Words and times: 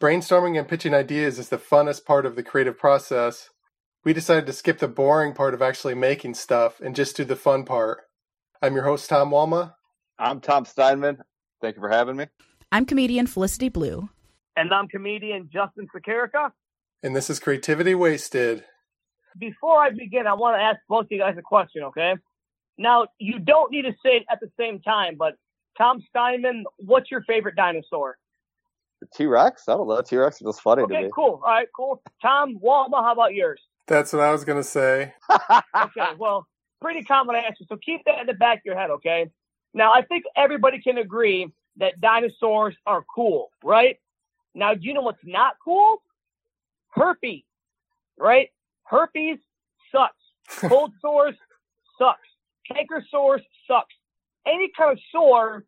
Brainstorming 0.00 0.58
and 0.58 0.66
pitching 0.66 0.94
ideas 0.94 1.38
is 1.38 1.50
the 1.50 1.58
funnest 1.58 2.06
part 2.06 2.24
of 2.24 2.34
the 2.34 2.42
creative 2.42 2.78
process. 2.78 3.50
We 4.02 4.14
decided 4.14 4.46
to 4.46 4.52
skip 4.54 4.78
the 4.78 4.88
boring 4.88 5.34
part 5.34 5.52
of 5.52 5.60
actually 5.60 5.94
making 5.94 6.32
stuff 6.34 6.80
and 6.80 6.96
just 6.96 7.18
do 7.18 7.24
the 7.24 7.36
fun 7.36 7.64
part. 7.64 8.00
I'm 8.62 8.74
your 8.74 8.84
host, 8.84 9.10
Tom 9.10 9.30
Walma. 9.30 9.74
I'm 10.18 10.40
Tom 10.40 10.64
Steinman. 10.64 11.18
Thank 11.60 11.76
you 11.76 11.82
for 11.82 11.90
having 11.90 12.16
me. 12.16 12.28
I'm 12.72 12.86
comedian 12.86 13.26
Felicity 13.26 13.68
Blue. 13.68 14.08
And 14.56 14.72
I'm 14.72 14.88
comedian 14.88 15.50
Justin 15.52 15.86
Sakarica. 15.94 16.50
And 17.02 17.14
this 17.14 17.28
is 17.28 17.38
Creativity 17.38 17.94
Wasted. 17.94 18.64
Before 19.38 19.82
I 19.82 19.90
begin, 19.90 20.26
I 20.26 20.32
want 20.32 20.56
to 20.56 20.62
ask 20.62 20.78
both 20.88 21.04
of 21.04 21.08
you 21.10 21.18
guys 21.18 21.36
a 21.38 21.42
question, 21.42 21.82
okay? 21.82 22.14
Now, 22.78 23.08
you 23.18 23.38
don't 23.38 23.70
need 23.70 23.82
to 23.82 23.92
say 24.02 24.12
it 24.12 24.22
at 24.30 24.40
the 24.40 24.50
same 24.58 24.80
time, 24.80 25.16
but 25.18 25.34
Tom 25.76 26.02
Steinman, 26.08 26.64
what's 26.78 27.10
your 27.10 27.22
favorite 27.24 27.54
dinosaur? 27.54 28.16
The 29.00 29.06
T 29.14 29.26
Rex? 29.26 29.68
I 29.68 29.72
don't 29.72 29.88
know. 29.88 30.00
T 30.02 30.16
Rex 30.16 30.36
is 30.36 30.46
just 30.46 30.60
funny 30.60 30.82
okay, 30.82 30.96
to 30.96 31.02
me. 31.04 31.10
cool. 31.14 31.40
All 31.44 31.52
right, 31.52 31.68
cool. 31.74 32.02
Tom 32.20 32.58
Walma, 32.62 33.02
how 33.02 33.12
about 33.12 33.34
yours? 33.34 33.60
That's 33.86 34.12
what 34.12 34.22
I 34.22 34.30
was 34.30 34.44
going 34.44 34.58
to 34.58 34.68
say. 34.68 35.14
okay, 35.76 36.14
well, 36.18 36.46
pretty 36.80 37.02
common 37.02 37.36
answer. 37.36 37.64
So 37.68 37.76
keep 37.76 38.02
that 38.06 38.20
in 38.20 38.26
the 38.26 38.34
back 38.34 38.58
of 38.58 38.64
your 38.64 38.78
head, 38.78 38.90
okay? 38.90 39.30
Now, 39.74 39.92
I 39.92 40.02
think 40.02 40.24
everybody 40.36 40.80
can 40.80 40.98
agree 40.98 41.52
that 41.78 42.00
dinosaurs 42.00 42.76
are 42.86 43.04
cool, 43.14 43.50
right? 43.64 43.98
Now, 44.54 44.74
do 44.74 44.80
you 44.82 44.94
know 44.94 45.02
what's 45.02 45.24
not 45.24 45.54
cool? 45.64 46.02
Herpes, 46.90 47.44
right? 48.18 48.48
Herpes 48.84 49.38
sucks. 49.92 50.14
Cold 50.68 50.92
sores 51.00 51.36
sucks. 51.98 52.28
Canker 52.70 53.04
sores 53.10 53.42
sucks. 53.66 53.94
Any 54.46 54.70
kind 54.76 54.92
of 54.92 54.98
sore 55.12 55.64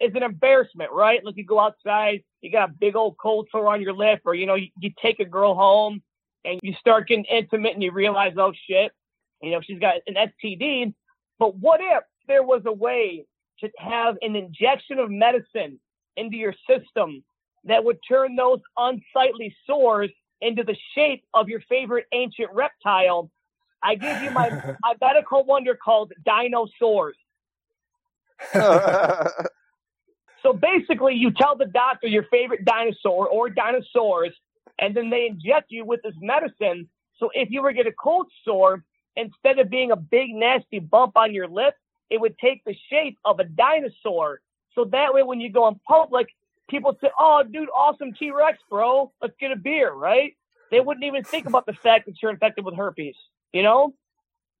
is 0.00 0.14
an 0.14 0.22
embarrassment, 0.22 0.90
right? 0.92 1.24
Like 1.24 1.36
you 1.36 1.44
go 1.44 1.60
outside, 1.60 2.22
you 2.40 2.50
got 2.50 2.70
a 2.70 2.72
big 2.72 2.96
old 2.96 3.16
cold 3.18 3.48
sore 3.50 3.68
on 3.68 3.80
your 3.80 3.92
lip, 3.92 4.22
or 4.24 4.34
you 4.34 4.46
know, 4.46 4.54
you, 4.54 4.68
you 4.78 4.90
take 5.00 5.20
a 5.20 5.24
girl 5.24 5.54
home 5.54 6.02
and 6.44 6.58
you 6.62 6.74
start 6.74 7.08
getting 7.08 7.24
intimate 7.24 7.74
and 7.74 7.82
you 7.82 7.92
realize, 7.92 8.34
oh 8.36 8.52
shit, 8.68 8.92
you 9.40 9.50
know, 9.50 9.60
she's 9.60 9.78
got 9.78 9.96
an 10.06 10.14
STD. 10.14 10.92
But 11.38 11.56
what 11.56 11.80
if 11.80 12.04
there 12.26 12.42
was 12.42 12.62
a 12.66 12.72
way 12.72 13.24
to 13.60 13.70
have 13.78 14.16
an 14.22 14.36
injection 14.36 14.98
of 14.98 15.10
medicine 15.10 15.78
into 16.16 16.36
your 16.36 16.54
system 16.68 17.22
that 17.64 17.84
would 17.84 17.98
turn 18.06 18.36
those 18.36 18.60
unsightly 18.76 19.54
sores 19.66 20.10
into 20.40 20.64
the 20.64 20.76
shape 20.94 21.24
of 21.32 21.48
your 21.48 21.60
favorite 21.68 22.06
ancient 22.12 22.50
reptile? 22.52 23.30
I 23.82 23.94
give 23.96 24.22
you 24.22 24.30
my, 24.30 24.50
my 24.82 24.94
medical 25.00 25.44
wonder 25.44 25.76
called 25.76 26.12
dinosaurs. 26.24 27.16
So 30.42 30.52
basically, 30.52 31.14
you 31.14 31.30
tell 31.30 31.56
the 31.56 31.66
doctor 31.66 32.08
your 32.08 32.24
favorite 32.24 32.64
dinosaur 32.64 33.28
or 33.28 33.48
dinosaurs, 33.48 34.32
and 34.78 34.94
then 34.94 35.10
they 35.10 35.26
inject 35.26 35.70
you 35.70 35.84
with 35.84 36.02
this 36.02 36.14
medicine. 36.20 36.88
So 37.18 37.30
if 37.34 37.50
you 37.50 37.62
were 37.62 37.70
to 37.70 37.76
get 37.76 37.86
a 37.86 37.92
cold 37.92 38.26
sore, 38.44 38.84
instead 39.14 39.58
of 39.58 39.70
being 39.70 39.92
a 39.92 39.96
big 39.96 40.34
nasty 40.34 40.80
bump 40.80 41.16
on 41.16 41.32
your 41.32 41.46
lip, 41.46 41.74
it 42.10 42.20
would 42.20 42.36
take 42.38 42.64
the 42.64 42.74
shape 42.90 43.18
of 43.24 43.38
a 43.38 43.44
dinosaur. 43.44 44.40
So 44.74 44.84
that 44.86 45.14
way, 45.14 45.22
when 45.22 45.40
you 45.40 45.50
go 45.50 45.68
in 45.68 45.78
public, 45.86 46.28
people 46.68 46.96
say, 47.00 47.10
"Oh, 47.18 47.42
dude, 47.42 47.68
awesome 47.74 48.12
T 48.12 48.30
Rex, 48.30 48.58
bro. 48.68 49.12
Let's 49.20 49.36
get 49.38 49.52
a 49.52 49.56
beer," 49.56 49.92
right? 49.92 50.34
They 50.70 50.80
wouldn't 50.80 51.04
even 51.04 51.22
think 51.22 51.46
about 51.46 51.66
the 51.66 51.74
fact 51.74 52.06
that 52.06 52.20
you're 52.20 52.30
infected 52.30 52.64
with 52.64 52.74
herpes, 52.74 53.16
you 53.52 53.62
know? 53.62 53.94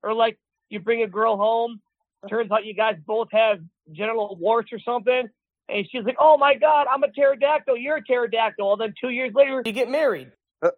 Or 0.02 0.12
like 0.12 0.38
you 0.68 0.78
bring 0.78 1.02
a 1.02 1.08
girl 1.08 1.36
home, 1.36 1.80
turns 2.28 2.52
out 2.52 2.66
you 2.66 2.74
guys 2.74 2.98
both 3.06 3.28
have 3.32 3.60
genital 3.90 4.36
warts 4.36 4.72
or 4.72 4.78
something, 4.78 5.30
and 5.68 5.86
she's 5.90 6.04
like, 6.04 6.16
"Oh 6.18 6.36
my 6.36 6.54
God, 6.54 6.86
I'm 6.92 7.02
a 7.02 7.10
pterodactyl. 7.12 7.76
You're 7.76 7.96
a 7.96 8.04
pterodactyl." 8.04 8.72
And 8.72 8.80
then 8.80 8.94
two 9.00 9.10
years 9.10 9.32
later, 9.34 9.62
you 9.64 9.72
get 9.72 9.88
married. 9.88 10.32
Uh, 10.62 10.70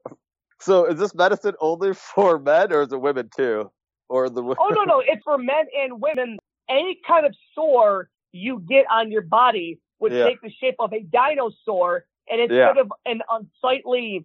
so, 0.61 0.87
is 0.87 0.99
this 0.99 1.15
medicine 1.15 1.55
only 1.61 1.95
for 1.95 2.39
men, 2.39 2.73
or 2.73 2.83
is 2.83 2.93
it 2.93 3.01
women 3.01 3.29
too? 3.35 3.71
Or 4.09 4.29
the 4.31 4.43
oh 4.43 4.71
no 4.75 4.85
no, 4.85 5.01
it's 5.07 5.23
for 5.25 5.39
men 5.39 5.67
and 5.79 6.01
women. 6.01 6.39
Any 6.69 6.99
kind 7.07 7.27
of 7.27 7.35
sore 7.55 8.09
you 8.33 8.65
get 8.69 8.87
on 8.91 9.13
your 9.13 9.23
body 9.23 9.79
would 10.01 10.13
Yeah. 10.13 10.27
take 10.27 10.41
the 10.41 10.51
shape 10.51 10.77
of 10.79 10.93
a 10.93 11.01
dinosaur, 11.01 12.07
and 12.29 12.41
instead 12.41 12.57
Yeah. 12.77 12.81
of 12.81 12.93
an 13.07 13.23
unsightly 13.31 14.25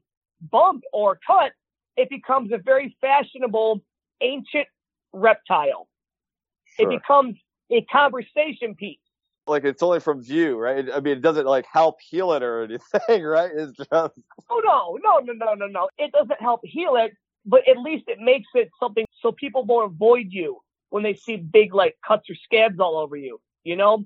bump 0.52 0.84
or 0.94 1.20
cut, 1.26 1.52
it 1.98 2.10
becomes 2.10 2.52
a 2.52 2.58
very 2.58 2.96
fashionable 3.02 3.82
ancient 4.22 4.68
reptile. 5.14 5.88
Sure. 6.66 6.86
It 6.88 6.90
becomes 7.00 7.36
a 7.72 7.82
conversation 7.92 8.76
piece. 8.76 9.00
Like 9.50 9.66
it's 9.66 9.84
only 9.84 10.00
from 10.00 10.24
view, 10.24 10.58
right? 10.58 10.86
I 10.94 11.00
mean, 11.00 11.18
it 11.18 11.22
doesn't 11.22 11.46
like 11.46 11.66
help 11.72 11.98
heal 12.02 12.34
it 12.34 12.44
or 12.44 12.64
anything, 12.64 13.24
right? 13.24 13.52
It's 13.54 13.78
just 13.78 13.90
Oh 13.92 14.62
no, 14.64 14.98
no, 15.04 15.20
no, 15.20 15.34
no, 15.34 15.54
no, 15.56 15.68
no. 15.68 15.90
It 15.98 16.12
doesn't 16.12 16.40
help 16.40 16.62
heal 16.64 16.96
it, 16.96 17.14
but 17.46 17.68
at 17.68 17.78
least 17.78 18.06
it 18.08 18.20
makes 18.20 18.48
it 18.54 18.70
something 18.80 19.06
so 19.22 19.32
people 19.32 19.64
won't 19.66 19.92
avoid 19.92 20.28
you 20.30 20.60
when 20.90 21.04
they 21.04 21.14
see 21.14 21.38
big 21.38 21.74
like 21.74 21.98
cuts 22.06 22.30
or 22.30 22.36
scabs 22.36 22.80
all 22.80 22.98
over 22.98 23.16
you. 23.16 23.40
You 23.64 23.76
know? 23.76 24.06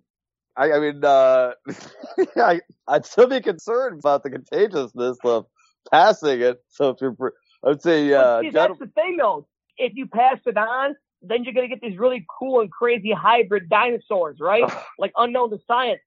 I, 0.55 0.71
I 0.73 0.79
mean, 0.79 1.03
uh, 1.03 1.53
I, 2.37 2.61
I'd 2.87 3.05
still 3.05 3.27
be 3.27 3.41
concerned 3.41 3.99
about 3.99 4.23
the 4.23 4.29
contagiousness 4.29 5.17
of 5.23 5.45
passing 5.91 6.41
it. 6.41 6.63
So 6.69 6.89
if 6.89 7.01
you're, 7.01 7.15
I 7.63 7.69
would 7.69 7.81
say, 7.81 8.13
uh, 8.13 8.41
see, 8.41 8.51
gentle- 8.51 8.75
that's 8.75 8.79
the 8.79 9.01
thing 9.01 9.17
though. 9.17 9.47
If 9.77 9.93
you 9.95 10.05
pass 10.05 10.37
it 10.45 10.57
on, 10.57 10.95
then 11.23 11.43
you're 11.43 11.53
gonna 11.53 11.67
get 11.67 11.81
these 11.81 11.97
really 11.97 12.25
cool 12.39 12.59
and 12.59 12.71
crazy 12.71 13.11
hybrid 13.11 13.69
dinosaurs, 13.69 14.37
right? 14.39 14.69
like 14.99 15.11
unknown 15.17 15.49
to 15.51 15.59
science. 15.67 16.01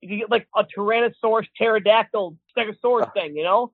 You 0.00 0.08
can 0.08 0.18
get 0.18 0.30
like 0.30 0.48
a 0.56 0.64
Tyrannosaurus 0.64 1.46
pterodactyl 1.58 2.36
stegosaurus 2.56 3.12
thing, 3.12 3.36
you 3.36 3.42
know? 3.44 3.72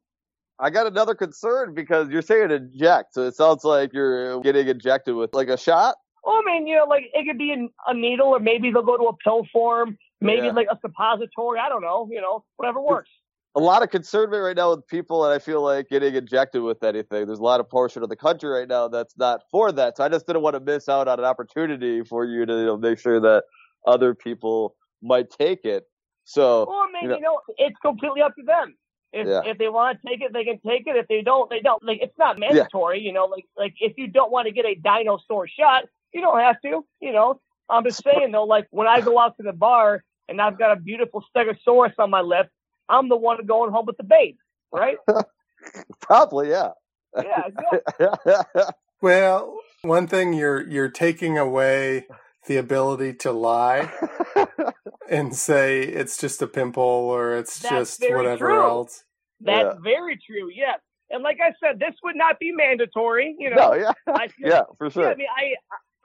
I 0.59 0.70
got 0.70 0.87
another 0.87 1.15
concern 1.15 1.75
because 1.75 2.09
you're 2.09 2.22
saying 2.22 2.50
inject, 2.50 3.15
so 3.15 3.22
it 3.22 3.34
sounds 3.34 3.65
like 3.65 3.93
you're 3.93 4.41
getting 4.43 4.69
injected 4.69 5.15
with 5.15 5.34
like 5.34 5.48
a 5.48 5.56
shot. 5.56 5.97
Well, 6.25 6.37
I 6.37 6.43
mean, 6.44 6.66
you 6.69 6.76
know, 6.76 6.84
like 6.84 7.10
it 7.14 7.26
could 7.26 7.38
be 7.38 7.69
a 7.87 7.94
needle, 7.94 8.28
or 8.28 8.38
maybe 8.38 8.70
they'll 8.70 8.82
go 8.82 8.97
to 8.97 9.04
a 9.04 9.16
pill 9.16 9.44
form, 9.53 9.99
maybe 10.20 10.47
Yeah. 10.47 10.53
like 10.53 10.69
a 10.70 10.78
suppository. 10.81 11.59
I 11.59 11.69
don't 11.69 11.82
know, 11.82 12.09
you 12.10 12.20
know, 12.20 12.44
whatever 12.56 12.81
works. 12.81 13.10
A 13.54 13.60
lot 13.60 13.82
of 13.82 13.90
concernment 13.90 14.42
right 14.42 14.56
now 14.56 14.70
with 14.70 14.86
people, 14.86 15.24
and 15.26 15.34
I 15.34 15.38
feel 15.38 15.60
like 15.62 15.90
getting 15.90 16.14
injected 16.14 16.62
with 16.62 16.82
anything. 16.82 17.26
There's 17.26 17.38
a 17.38 17.42
lot 17.42 17.60
of 17.60 17.68
portion 17.68 18.02
of 18.02 18.08
the 18.08 18.16
country 18.16 18.48
right 18.48 18.66
now 18.66 18.88
that's 18.88 19.14
not 19.18 19.42
for 19.50 19.70
that. 19.72 19.98
So 19.98 20.04
I 20.04 20.08
just 20.08 20.26
didn't 20.26 20.40
want 20.40 20.54
to 20.54 20.60
miss 20.60 20.88
out 20.88 21.06
on 21.06 21.18
an 21.18 21.24
opportunity 21.26 22.02
for 22.02 22.24
you 22.24 22.46
to 22.46 22.52
you 22.52 22.64
know, 22.64 22.76
make 22.78 22.98
sure 22.98 23.20
that 23.20 23.44
other 23.86 24.14
people 24.14 24.74
might 25.02 25.28
take 25.30 25.66
it. 25.66 25.84
So 26.24 26.64
Well, 26.66 26.78
I 26.78 26.92
mean, 26.92 27.02
you 27.02 27.08
know- 27.08 27.16
you 27.16 27.22
know, 27.22 27.40
it's 27.58 27.76
completely 27.82 28.22
up 28.22 28.34
to 28.36 28.42
them. 28.42 28.74
If 29.12 29.26
Yeah. 29.26 29.42
if 29.44 29.58
they 29.58 29.69
want 29.69 30.00
to 30.00 30.08
take 30.08 30.22
it, 30.22 30.32
they 30.32 30.44
can 30.44 30.58
take 30.60 30.86
it. 30.86 30.96
If 30.96 31.06
they 31.08 31.20
don't, 31.20 31.50
they 31.50 31.60
don't. 31.60 31.82
Like 31.84 32.00
it's 32.00 32.16
not 32.16 32.38
mandatory, 32.38 33.00
you 33.00 33.12
know. 33.12 33.26
Like 33.26 33.44
like 33.58 33.74
if 33.78 33.98
you 33.98 34.06
don't 34.06 34.32
want 34.32 34.46
to 34.46 34.52
get 34.52 34.64
a 34.64 34.74
dinosaur 34.74 35.46
shot, 35.46 35.84
you 36.14 36.22
don't 36.22 36.38
have 36.38 36.58
to. 36.62 36.86
You 37.00 37.12
know, 37.12 37.38
I'm 37.69 37.84
just 37.84 38.02
saying 38.02 38.32
though. 38.32 38.44
Like 38.44 38.69
when 38.70 38.86
I 38.86 39.02
go 39.02 39.19
out 39.19 39.36
to 39.36 39.42
the 39.42 39.52
bar 39.52 40.02
and 40.28 40.40
I've 40.40 40.58
got 40.58 40.72
a 40.72 40.80
beautiful 40.80 41.22
stegosaurus 41.36 41.92
on 41.98 42.08
my 42.08 42.22
lip, 42.22 42.48
I'm 42.92 43.10
the 43.10 43.16
one 43.19 43.47
going 43.47 43.72
home 43.72 43.86
with 43.86 43.98
the 43.98 44.04
babe, 44.04 44.36
right? 44.72 44.98
probably, 46.00 46.50
yeah. 46.50 46.70
Yeah, 47.16 47.42
exactly. 47.48 47.94
Well, 49.03 49.58
one 49.82 50.06
thing 50.08 50.32
you're 50.32 50.69
you're 50.69 50.91
taking 50.91 51.38
away 51.38 52.06
the 52.48 52.56
ability 52.58 53.14
to 53.14 53.32
lie 53.32 53.92
and 55.10 55.34
say 55.36 55.82
it's 55.82 56.19
just 56.19 56.42
a 56.42 56.48
pimple 56.48 56.82
or 56.84 57.36
it's 57.36 57.60
That's 57.60 57.98
just 57.98 58.02
whatever 58.16 58.47
true. 58.47 58.62
else. 58.62 59.04
That's 59.41 59.76
very 59.82 60.19
true. 60.26 60.50
Yes. 60.54 60.81
And 61.10 61.22
like 61.22 61.38
I 61.44 61.52
said, 61.62 61.78
this 61.81 61.94
would 62.04 62.16
not 62.16 62.38
be 62.41 62.52
mandatory. 62.52 63.36
You 63.38 63.50
know, 63.50 63.56
no, 63.56 63.75
yeah, 63.75 63.92
I 64.08 64.28
feel, 64.28 64.50
yeah, 64.50 64.62
for 64.78 64.88
Yeah, 64.88 64.92
sure. 64.92 65.10
I 65.10 65.14
mean, 65.16 65.28
I 65.36 65.54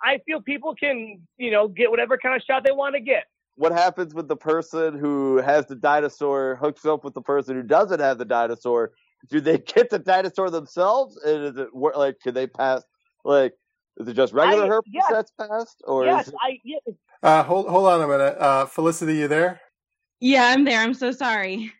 I 0.03 0.19
feel 0.25 0.41
people 0.41 0.75
can 0.75 1.21
you 1.37 1.51
know 1.51 1.67
get 1.67 1.91
whatever 1.91 2.17
kind 2.17 2.35
of 2.35 2.41
shot 2.43 2.63
they 2.65 2.71
want 2.73 2.95
to 2.95 3.01
get. 3.01 3.25
What 3.57 3.72
happens 3.72 4.13
with 4.13 4.28
the 4.28 4.35
person 4.35 4.97
who 4.97 5.38
has 5.38 5.66
the 5.66 5.75
dinosaur 5.75 6.56
hooks 6.56 6.85
up 6.85 7.03
with 7.03 7.13
the 7.13 7.22
person 7.22 7.56
who 7.56 7.63
doesn't 7.63 8.00
have 8.00 8.18
the 8.18 8.25
dinosaur? 8.25 8.91
Do 9.30 9.42
they 9.42 9.57
get 9.75 9.89
the 9.89 10.00
dinosaur 10.00 10.50
themselves? 10.50 11.18
And 11.18 11.44
is 11.44 11.57
it 11.57 11.69
like 11.74 12.19
can 12.21 12.33
they 12.33 12.48
pass? 12.48 12.83
Like 13.25 13.54
is 13.98 14.07
it 14.07 14.13
just 14.13 14.33
regular 14.33 14.65
I- 14.65 14.68
herpes 14.68 14.94
yes. 14.94 15.06
that's 15.09 15.31
passed, 15.31 15.81
or 15.86 16.06
yes, 16.06 16.27
is 16.27 16.33
it, 16.33 16.39
I 16.42 16.59
yeah, 16.63 16.77
Uh, 17.24 17.44
hold 17.44 17.68
hold 17.68 17.88
on 17.88 18.01
a 18.01 18.07
minute, 18.07 18.38
uh, 18.39 18.65
Felicity, 18.68 19.15
you 19.15 19.27
there? 19.27 19.60
Yeah, 20.19 20.45
I'm 20.45 20.63
there. 20.63 20.80
I'm 20.80 20.94
so 20.94 21.12
sorry. 21.12 21.71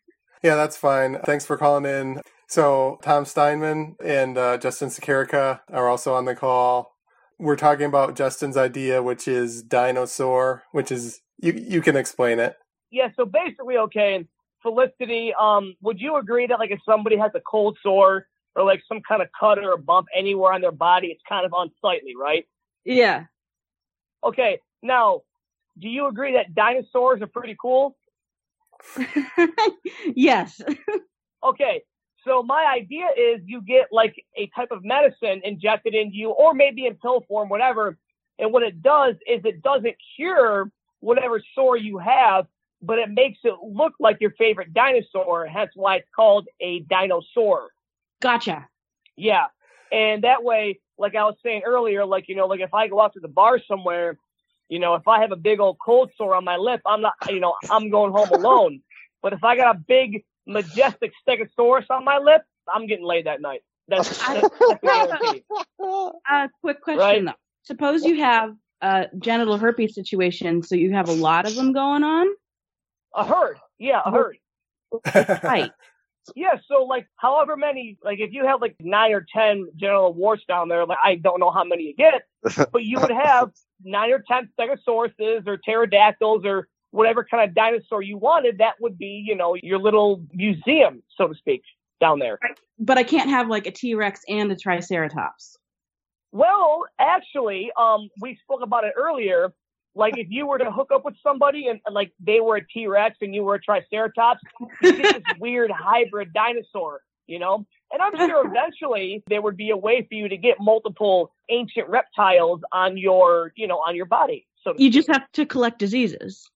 Yeah, 0.44 0.56
that's 0.56 0.78
fine. 0.78 1.20
Thanks 1.26 1.46
for 1.46 1.58
calling 1.58 1.86
in. 1.86 2.22
So 2.48 3.00
Tom 3.02 3.26
Steinman 3.26 3.96
and 4.04 4.38
uh, 4.38 4.58
Justin 4.58 4.90
Sakarica 4.90 5.62
are 5.72 5.88
also 5.90 6.14
on 6.14 6.26
the 6.26 6.36
call. 6.36 6.94
We're 7.40 7.56
talking 7.56 7.86
about 7.86 8.16
Justin's 8.16 8.58
idea, 8.58 9.04
which 9.04 9.28
is 9.28 9.62
dinosaur, 9.62 10.64
which 10.72 10.92
is 10.92 11.22
you 11.40 11.54
you 11.54 11.82
can 11.82 11.96
explain 11.96 12.40
it. 12.40 12.58
yeah. 12.92 13.10
So 13.16 13.26
basically, 13.26 13.78
okay, 13.78 14.16
And 14.16 14.28
Felicity, 14.64 15.34
um, 15.40 15.76
would 15.82 16.00
you 16.02 16.18
agree 16.18 16.48
that 16.48 16.60
like 16.60 16.72
if 16.72 16.80
somebody 16.86 17.18
has 17.18 17.32
a 17.36 17.40
cold 17.42 17.78
sore 17.84 18.28
or 18.56 18.64
like 18.64 18.82
some 18.88 19.02
kind 19.08 19.22
of 19.22 19.30
cut 19.40 19.60
or 19.60 19.74
a 19.74 19.78
bump 19.78 20.08
anywhere 20.16 20.52
on 20.54 20.62
their 20.62 20.72
body, 20.72 21.08
it's 21.08 21.22
kind 21.30 21.46
of 21.46 21.54
unsightly, 21.56 22.16
right? 22.20 22.46
Yeah. 22.84 23.26
Okay, 24.24 24.60
now, 24.82 25.22
do 25.78 25.88
you 25.88 26.08
agree 26.08 26.34
that 26.34 26.56
dinosaurs 26.56 27.22
are 27.22 27.28
pretty 27.28 27.56
cool? 27.62 27.96
yes. 30.16 30.62
Okay, 31.44 31.82
So 32.26 32.44
my 32.44 32.66
idea 32.66 33.06
is 33.18 33.42
you 33.46 33.62
get 33.62 33.88
like 33.92 34.16
a 34.36 34.48
type 34.56 34.72
of 34.72 34.84
medicine 34.84 35.42
injected 35.44 35.94
into 35.94 36.16
you, 36.16 36.30
or 36.32 36.54
maybe 36.54 36.86
in 36.86 36.96
pill 36.96 37.24
form, 37.28 37.48
whatever. 37.50 37.98
And 38.40 38.52
what 38.52 38.64
it 38.64 38.82
does 38.82 39.16
is 39.28 39.42
it 39.46 39.62
doesn't 39.62 39.96
cure 40.16 40.72
whatever 41.00 41.42
sore 41.56 41.78
you 41.78 41.98
have, 41.98 42.48
but 42.82 43.00
it 43.00 43.10
makes 43.10 43.40
it 43.44 43.54
look 43.64 43.94
like 44.00 44.18
your 44.22 44.32
favorite 44.32 44.74
dinosaur. 44.74 45.46
Hence 45.48 45.72
why 45.76 45.98
it's 45.98 46.10
called 46.16 46.48
a 46.60 46.80
dinosaur. 46.82 47.70
Gotcha. 48.22 48.68
Yeah. 49.16 49.46
And 49.92 50.24
that 50.24 50.44
way, 50.44 50.80
like 50.98 51.16
I 51.16 51.24
was 51.24 51.36
saying 51.44 51.62
earlier, 51.66 52.06
like, 52.06 52.28
you 52.28 52.36
know, 52.36 52.48
like 52.48 52.60
if 52.60 52.74
I 52.74 52.88
go 52.88 53.02
out 53.02 53.14
to 53.14 53.20
the 53.20 53.28
bar 53.28 53.60
somewhere, 53.68 54.18
you 54.70 54.80
know, 54.80 54.96
if 54.96 55.08
I 55.08 55.22
have 55.22 55.32
a 55.32 55.36
big 55.38 55.60
old 55.60 55.78
cold 55.84 56.12
sore 56.18 56.36
on 56.36 56.44
my 56.44 56.58
lip, 56.58 56.82
I'm 56.86 57.02
not, 57.02 57.14
you 57.30 57.40
know, 57.40 57.56
I'm 57.70 57.90
going 57.90 58.12
home 58.12 58.30
alone. 58.32 58.82
But 59.22 59.34
if 59.34 59.44
I 59.44 59.56
got 59.56 59.76
a 59.76 59.80
big, 59.80 60.24
majestic 60.46 61.14
stegosaurus 61.28 61.86
on 61.90 62.04
my 62.06 62.18
lip, 62.18 62.42
I'm 62.74 62.88
getting 62.88 63.06
laid 63.06 63.26
that 63.28 63.42
night. 63.42 63.62
That's, 63.88 64.10
that's, 64.28 64.42
that's 64.42 64.54
a 64.72 64.80
guarantee. 64.86 65.44
Uh, 65.80 66.48
quick 66.62 66.82
question 66.82 67.00
Right. 67.00 67.26
though. 67.26 67.34
Suppose 67.64 68.04
you 68.04 68.18
have 68.24 68.56
a 68.82 69.08
genital 69.20 69.58
herpes 69.58 69.96
situation, 69.96 70.64
so 70.64 70.76
you 70.76 70.94
have 70.94 71.10
a 71.10 71.14
lot 71.14 71.48
of 71.48 71.56
them 71.56 71.74
going 71.74 72.04
on. 72.04 72.28
A 73.16 73.26
herd. 73.26 73.58
Yeah, 73.80 74.02
a 74.06 74.12
herd. 74.12 74.38
Right. 75.44 75.72
Yeah, 76.36 76.58
so 76.68 76.84
like 76.84 77.08
however 77.16 77.56
many, 77.56 77.98
like 78.04 78.20
if 78.20 78.34
you 78.34 78.46
have 78.46 78.62
like 78.62 78.76
nine 78.82 79.14
or 79.14 79.26
ten 79.34 79.68
genital 79.78 80.14
warts 80.14 80.44
down 80.46 80.68
there, 80.68 80.86
like 80.86 80.98
I 81.02 81.16
don't 81.16 81.40
know 81.40 81.52
how 81.52 81.64
many 81.64 81.84
you 81.84 81.96
get, 81.96 82.24
but 82.72 82.84
you 82.84 83.00
would 83.00 83.12
have 83.12 83.52
nine 83.84 84.12
or 84.12 84.24
ten 84.30 84.50
stegosauruses 84.60 85.48
or 85.48 85.58
pterodactyls 85.58 86.46
or 86.46 86.68
whatever 86.92 87.24
kind 87.24 87.48
of 87.48 87.56
dinosaur 87.56 88.02
you 88.02 88.18
wanted. 88.18 88.58
That 88.58 88.74
would 88.82 88.98
be, 88.98 89.24
you 89.26 89.36
know, 89.36 89.56
your 89.64 89.80
little 89.80 90.22
museum, 90.34 91.02
so 91.16 91.28
to 91.28 91.36
speak, 91.36 91.62
down 92.02 92.20
there. 92.20 92.40
But 92.78 92.98
I 92.98 93.04
can't 93.04 93.30
have 93.30 93.48
like 93.48 93.66
a 93.66 93.72
T 93.72 93.96
Rex 93.96 94.22
and 94.28 94.52
a 94.52 94.56
Triceratops. 94.56 95.58
Well, 96.32 96.84
actually, 97.00 97.72
um, 97.78 98.10
we 98.20 98.38
spoke 98.44 98.62
about 98.62 98.84
it 98.84 98.94
earlier. 98.98 99.54
Like 99.96 100.18
if 100.18 100.28
you 100.30 100.46
were 100.46 100.60
to 100.60 100.72
hook 100.72 100.92
up 100.94 101.06
with 101.06 101.16
somebody 101.24 101.68
and, 101.68 101.80
and, 101.86 101.96
like 101.96 102.12
they 102.20 102.40
were 102.40 102.58
a 102.58 102.68
T 102.68 102.88
Rex 102.88 103.18
and 103.22 103.34
you 103.34 103.44
were 103.44 103.56
a 103.56 103.62
Triceratops, 103.62 104.42
you 104.82 104.94
get 104.94 105.16
this 105.16 105.24
weird 105.40 105.72
hybrid 105.72 106.34
dinosaur, 106.34 107.02
you 107.26 107.40
know? 107.40 107.66
And 107.92 108.02
I'm 108.02 108.16
sure 108.16 108.48
eventually 108.52 109.24
there 109.28 109.42
would 109.42 109.58
be 109.58 109.72
a 109.72 109.78
way 109.78 110.06
for 110.08 110.14
you 110.14 110.30
to 110.30 110.38
get 110.38 110.58
multiple 110.60 111.34
ancient 111.50 111.90
reptiles 111.90 112.62
on 112.72 112.98
your, 112.98 113.54
you 113.56 113.68
know, 113.68 113.78
on 113.78 113.96
your 113.96 114.06
body. 114.06 114.46
So 114.64 114.74
You 114.78 114.92
just 114.92 115.08
have 115.08 115.32
to 115.34 115.46
collect 115.46 115.80
diseases. 115.80 116.48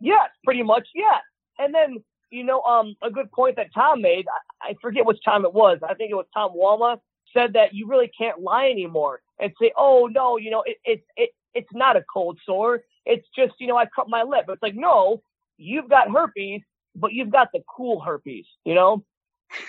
Yes, 0.00 0.28
pretty 0.44 0.62
much, 0.62 0.86
yeah. 0.94 1.18
And 1.58 1.74
then, 1.74 2.02
you 2.30 2.44
know, 2.44 2.60
um, 2.62 2.94
a 3.02 3.10
good 3.10 3.30
point 3.32 3.56
that 3.56 3.68
Tom 3.74 4.02
made, 4.02 4.26
I, 4.62 4.70
I 4.70 4.74
forget 4.80 5.06
which 5.06 5.18
time 5.24 5.44
it 5.44 5.54
was. 5.54 5.78
I 5.88 5.94
think 5.94 6.10
it 6.10 6.14
was 6.14 6.26
Tom 6.34 6.52
Walma 6.56 6.98
said 7.32 7.54
that 7.54 7.74
you 7.74 7.86
really 7.86 8.10
can't 8.16 8.40
lie 8.40 8.68
anymore 8.68 9.20
and 9.38 9.52
say, 9.60 9.72
oh 9.76 10.08
no, 10.10 10.36
you 10.36 10.50
know, 10.50 10.62
it, 10.66 10.78
it, 10.84 11.04
it, 11.16 11.30
it's 11.54 11.72
not 11.72 11.96
a 11.96 12.04
cold 12.12 12.38
sore. 12.44 12.82
It's 13.04 13.26
just, 13.36 13.54
you 13.58 13.66
know, 13.66 13.76
I 13.76 13.86
cut 13.86 14.08
my 14.08 14.22
lip. 14.22 14.46
It's 14.48 14.62
like, 14.62 14.74
no, 14.74 15.22
you've 15.58 15.88
got 15.88 16.10
herpes, 16.10 16.62
but 16.94 17.12
you've 17.12 17.30
got 17.30 17.48
the 17.52 17.60
cool 17.74 18.00
herpes, 18.00 18.46
you 18.64 18.74
know? 18.74 19.04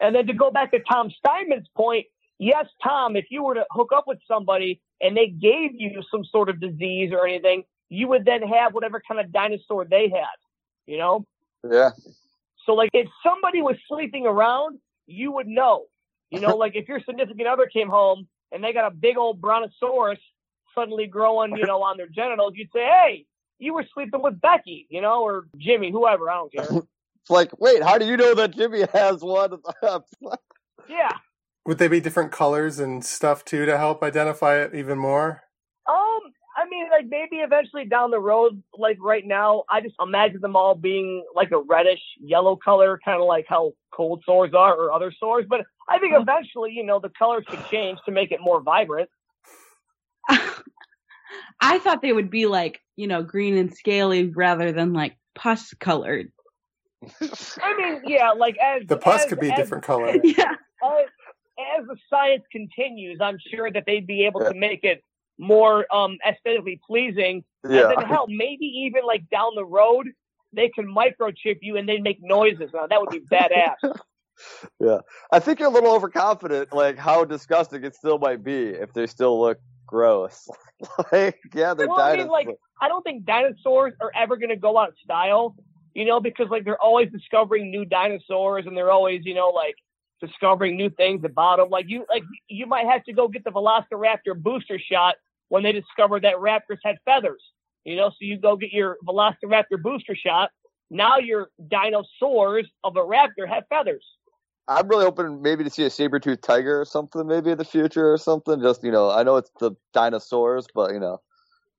and 0.00 0.14
then 0.14 0.26
to 0.26 0.32
go 0.32 0.50
back 0.50 0.70
to 0.72 0.80
Tom 0.80 1.10
Steinman's 1.10 1.68
point, 1.76 2.06
yes, 2.38 2.66
Tom, 2.82 3.16
if 3.16 3.26
you 3.30 3.42
were 3.42 3.54
to 3.54 3.64
hook 3.70 3.90
up 3.94 4.04
with 4.06 4.18
somebody 4.28 4.80
and 5.00 5.16
they 5.16 5.28
gave 5.28 5.72
you 5.74 6.02
some 6.10 6.24
sort 6.24 6.48
of 6.48 6.60
disease 6.60 7.12
or 7.12 7.26
anything, 7.26 7.64
you 7.88 8.08
would 8.08 8.24
then 8.24 8.42
have 8.42 8.74
whatever 8.74 9.00
kind 9.06 9.20
of 9.20 9.32
dinosaur 9.32 9.84
they 9.84 10.08
had, 10.08 10.36
you 10.86 10.98
know? 10.98 11.24
Yeah. 11.68 11.90
So 12.64 12.74
like 12.74 12.90
if 12.92 13.08
somebody 13.22 13.62
was 13.62 13.76
sleeping 13.88 14.26
around, 14.26 14.78
you 15.06 15.32
would 15.32 15.46
know. 15.46 15.86
You 16.30 16.40
know, 16.40 16.56
like 16.56 16.74
if 16.74 16.88
your 16.88 17.00
significant 17.00 17.46
other 17.46 17.66
came 17.66 17.88
home 17.88 18.26
and 18.52 18.62
they 18.62 18.72
got 18.72 18.90
a 18.90 18.94
big 18.94 19.16
old 19.16 19.40
brontosaurus 19.40 20.18
suddenly 20.74 21.06
growing, 21.06 21.56
you 21.56 21.66
know, 21.66 21.82
on 21.82 21.96
their 21.96 22.08
genitals, 22.08 22.52
you'd 22.56 22.70
say, 22.72 22.84
Hey, 22.84 23.26
you 23.58 23.74
were 23.74 23.84
sleeping 23.94 24.22
with 24.22 24.40
Becky, 24.40 24.86
you 24.90 25.00
know, 25.00 25.22
or 25.22 25.46
Jimmy, 25.56 25.90
whoever, 25.90 26.30
I 26.30 26.34
don't 26.34 26.52
care. 26.52 26.82
It's 27.22 27.30
like, 27.30 27.58
wait, 27.58 27.82
how 27.82 27.98
do 27.98 28.06
you 28.06 28.16
know 28.16 28.34
that 28.34 28.52
Jimmy 28.52 28.84
has 28.92 29.20
one? 29.20 29.58
Yeah. 30.88 31.10
Would 31.64 31.78
they 31.78 31.88
be 31.88 32.00
different 32.00 32.30
colors 32.30 32.78
and 32.78 33.04
stuff 33.04 33.44
too 33.44 33.66
to 33.66 33.76
help 33.76 34.04
identify 34.04 34.62
it 34.62 34.72
even 34.72 34.98
more? 34.98 35.42
I 36.96 37.02
mean, 37.02 37.10
like 37.10 37.30
maybe 37.30 37.42
eventually 37.42 37.84
down 37.84 38.10
the 38.10 38.18
road, 38.20 38.62
like 38.76 38.98
right 39.00 39.26
now, 39.26 39.64
I 39.70 39.80
just 39.80 39.94
imagine 40.00 40.40
them 40.40 40.56
all 40.56 40.74
being 40.74 41.24
like 41.34 41.50
a 41.52 41.58
reddish 41.58 42.00
yellow 42.20 42.56
color, 42.56 42.98
kind 43.04 43.20
of 43.20 43.26
like 43.26 43.46
how 43.48 43.72
cold 43.92 44.22
sores 44.24 44.52
are 44.54 44.74
or 44.74 44.92
other 44.92 45.12
sores. 45.18 45.46
But 45.48 45.62
I 45.88 45.98
think 45.98 46.14
eventually, 46.16 46.72
you 46.72 46.84
know, 46.84 46.98
the 47.00 47.10
colors 47.10 47.44
could 47.48 47.64
change 47.70 47.98
to 48.06 48.12
make 48.12 48.32
it 48.32 48.40
more 48.40 48.60
vibrant. 48.60 49.08
I 51.60 51.78
thought 51.78 52.02
they 52.02 52.12
would 52.12 52.30
be 52.30 52.46
like, 52.46 52.80
you 52.96 53.06
know, 53.06 53.22
green 53.22 53.56
and 53.56 53.74
scaly 53.74 54.28
rather 54.28 54.72
than 54.72 54.92
like 54.92 55.16
pus 55.34 55.72
colored. 55.74 56.30
I 57.20 57.76
mean, 57.76 58.02
yeah, 58.06 58.32
like 58.32 58.56
as 58.58 58.86
The 58.86 58.96
pus 58.96 59.22
as- 59.24 59.28
could 59.28 59.40
be 59.40 59.50
a 59.50 59.56
different 59.56 59.84
color. 59.84 60.14
yeah. 60.24 60.52
As, 60.84 61.06
as 61.80 61.86
the 61.86 61.96
science 62.10 62.44
continues, 62.52 63.18
I'm 63.20 63.38
sure 63.50 63.70
that 63.70 63.84
they'd 63.86 64.06
be 64.06 64.26
able 64.26 64.40
to 64.40 64.54
make 64.54 64.84
it 64.84 65.02
more 65.38 65.92
um 65.94 66.18
aesthetically 66.26 66.80
pleasing. 66.86 67.44
And 67.64 67.74
yeah. 67.74 67.92
then 67.94 68.06
hell, 68.06 68.26
maybe 68.28 68.66
even 68.66 69.02
like 69.06 69.28
down 69.30 69.52
the 69.54 69.64
road, 69.64 70.08
they 70.52 70.68
can 70.68 70.86
microchip 70.86 71.58
you 71.62 71.76
and 71.76 71.88
they 71.88 71.98
make 71.98 72.18
noises. 72.20 72.70
Now 72.72 72.86
that 72.86 73.00
would 73.00 73.10
be 73.10 73.20
badass. 73.20 73.98
Yeah. 74.80 74.98
I 75.32 75.38
think 75.38 75.60
you're 75.60 75.68
a 75.68 75.72
little 75.72 75.92
overconfident, 75.92 76.72
like 76.72 76.98
how 76.98 77.24
disgusting 77.24 77.84
it 77.84 77.94
still 77.94 78.18
might 78.18 78.44
be 78.44 78.66
if 78.66 78.92
they 78.92 79.06
still 79.06 79.40
look 79.40 79.58
gross. 79.86 80.48
like, 81.12 81.38
yeah, 81.54 81.74
they're 81.74 81.88
well, 81.88 82.00
I 82.00 82.16
mean, 82.16 82.26
dinosaurs. 82.26 82.46
like, 82.46 82.56
I 82.80 82.88
don't 82.88 83.02
think 83.02 83.24
dinosaurs 83.24 83.94
are 84.00 84.12
ever 84.14 84.36
going 84.36 84.50
to 84.50 84.56
go 84.56 84.76
out 84.76 84.90
of 84.90 84.94
style, 85.02 85.56
you 85.94 86.04
know, 86.04 86.20
because 86.20 86.48
like 86.50 86.64
they're 86.64 86.80
always 86.80 87.10
discovering 87.10 87.70
new 87.70 87.84
dinosaurs 87.84 88.66
and 88.66 88.76
they're 88.76 88.90
always, 88.90 89.22
you 89.24 89.34
know, 89.34 89.48
like 89.48 89.76
discovering 90.20 90.76
new 90.76 90.90
things 90.90 91.24
about 91.24 91.58
them. 91.58 91.70
Like 91.70 91.86
you, 91.88 92.04
like 92.08 92.24
you 92.48 92.66
might 92.66 92.86
have 92.86 93.04
to 93.04 93.12
go 93.12 93.28
get 93.28 93.44
the 93.44 93.50
Velociraptor 93.50 94.36
booster 94.36 94.78
shot 94.78 95.16
when 95.48 95.62
they 95.62 95.72
discovered 95.72 96.24
that 96.24 96.36
raptors 96.36 96.78
had 96.84 96.96
feathers, 97.04 97.42
you 97.84 97.96
know, 97.96 98.10
so 98.10 98.16
you 98.20 98.38
go 98.38 98.56
get 98.56 98.72
your 98.72 98.96
Velociraptor 99.06 99.80
booster 99.80 100.16
shot. 100.16 100.50
Now 100.90 101.18
your 101.18 101.48
dinosaurs 101.68 102.68
of 102.84 102.96
a 102.96 103.00
raptor 103.00 103.48
have 103.48 103.64
feathers. 103.68 104.04
I'm 104.68 104.88
really 104.88 105.04
hoping 105.04 105.42
maybe 105.42 105.62
to 105.62 105.70
see 105.70 105.84
a 105.84 105.90
saber-toothed 105.90 106.42
tiger 106.42 106.80
or 106.80 106.84
something 106.84 107.26
maybe 107.26 107.52
in 107.52 107.58
the 107.58 107.64
future 107.64 108.12
or 108.12 108.18
something. 108.18 108.60
Just, 108.60 108.82
you 108.82 108.90
know, 108.90 109.10
I 109.10 109.22
know 109.22 109.36
it's 109.36 109.50
the 109.60 109.72
dinosaurs, 109.92 110.66
but, 110.74 110.92
you 110.92 110.98
know. 110.98 111.20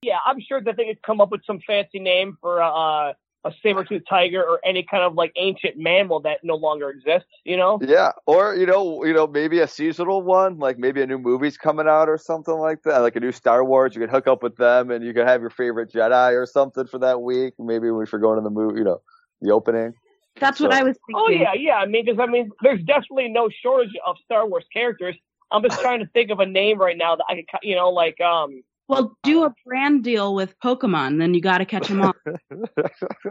Yeah, 0.02 0.20
I'm 0.26 0.40
sure 0.40 0.62
that 0.62 0.78
they 0.78 0.86
could 0.86 1.02
come 1.02 1.20
up 1.20 1.32
with 1.32 1.42
some 1.46 1.60
fancy 1.68 2.00
name 2.00 2.38
for 2.40 2.62
uh, 2.62 3.14
a 3.44 3.54
saber-toothed 3.64 4.06
tiger 4.10 4.44
or 4.44 4.60
any 4.66 4.84
kind 4.84 5.04
of 5.04 5.14
like 5.14 5.32
ancient 5.38 5.78
mammal 5.78 6.20
that 6.20 6.40
no 6.44 6.56
longer 6.56 6.90
exists, 6.90 7.30
you 7.46 7.56
know? 7.56 7.80
Yeah, 7.82 8.12
or 8.26 8.56
you 8.56 8.66
know, 8.66 9.06
you 9.06 9.14
know, 9.14 9.28
maybe 9.28 9.60
a 9.60 9.68
seasonal 9.68 10.22
one, 10.22 10.58
like 10.58 10.78
maybe 10.78 11.02
a 11.02 11.08
new 11.08 11.18
movie's 11.18 11.58
coming 11.58 11.88
out 11.88 12.10
or 12.10 12.18
something 12.18 12.56
like 12.56 12.84
that, 12.84 13.00
like 13.00 13.16
a 13.16 13.20
new 13.20 13.32
Star 13.32 13.64
Wars. 13.64 13.96
You 13.96 14.02
could 14.02 14.10
hook 14.10 14.28
up 14.28 14.44
with 14.44 14.58
them, 14.58 14.92
and 14.92 15.06
you 15.06 15.14
could 15.14 15.28
have 15.28 15.42
your 15.42 15.50
favorite 15.50 15.92
Jedi 15.92 16.34
or 16.34 16.46
something 16.46 16.88
for 16.88 16.98
that 17.00 17.22
week. 17.22 17.54
Maybe 17.60 17.88
if 17.88 18.12
you're 18.12 18.22
going 18.22 18.38
to 18.38 18.44
the 18.44 18.50
movie, 18.50 18.80
you 18.80 18.84
know, 18.84 19.02
the 19.42 19.52
opening. 19.52 19.94
That's 20.40 20.60
what 20.60 20.74
I 20.74 20.84
was 20.84 20.98
thinking. 21.08 21.16
Oh 21.16 21.30
yeah, 21.30 21.54
yeah. 21.54 21.78
I 21.78 21.86
mean, 21.86 22.06
because 22.06 22.20
I 22.20 22.26
mean, 22.26 22.52
there's 22.62 22.84
definitely 22.84 23.30
no 23.30 23.50
shortage 23.50 23.94
of 24.06 24.18
Star 24.26 24.48
Wars 24.48 24.66
characters. 24.74 25.16
I'm 25.52 25.64
just 25.64 25.80
trying 25.80 26.00
to 26.00 26.08
think 26.08 26.32
of 26.32 26.40
a 26.40 26.46
name 26.46 26.80
right 26.80 26.98
now 26.98 27.16
that 27.16 27.26
I 27.30 27.36
could, 27.36 27.46
you 27.64 27.76
know, 27.76 27.90
like 27.90 28.20
um. 28.20 28.64
Well, 28.90 29.18
do 29.24 29.44
a 29.44 29.54
brand 29.66 30.04
deal 30.04 30.34
with 30.34 30.56
Pokemon, 30.64 31.20
then 31.20 31.34
you 31.34 31.42
got 31.42 31.58
to 31.58 31.66
catch 31.66 31.88
them 31.90 32.02
all. 32.02 32.14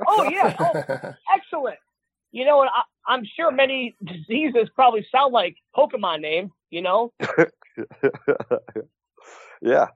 Oh 0.08 0.28
yeah, 0.30 0.54
oh, 0.58 1.14
excellent. 1.34 1.78
You 2.32 2.44
know, 2.44 2.60
and 2.60 2.68
I, 2.74 2.82
I'm 3.12 3.24
sure 3.24 3.50
many 3.50 3.96
diseases 4.04 4.68
probably 4.74 5.06
sound 5.10 5.32
like 5.32 5.56
Pokemon 5.74 6.20
names. 6.20 6.50
You 6.70 6.82
know, 6.82 7.12
yeah. 9.62 9.86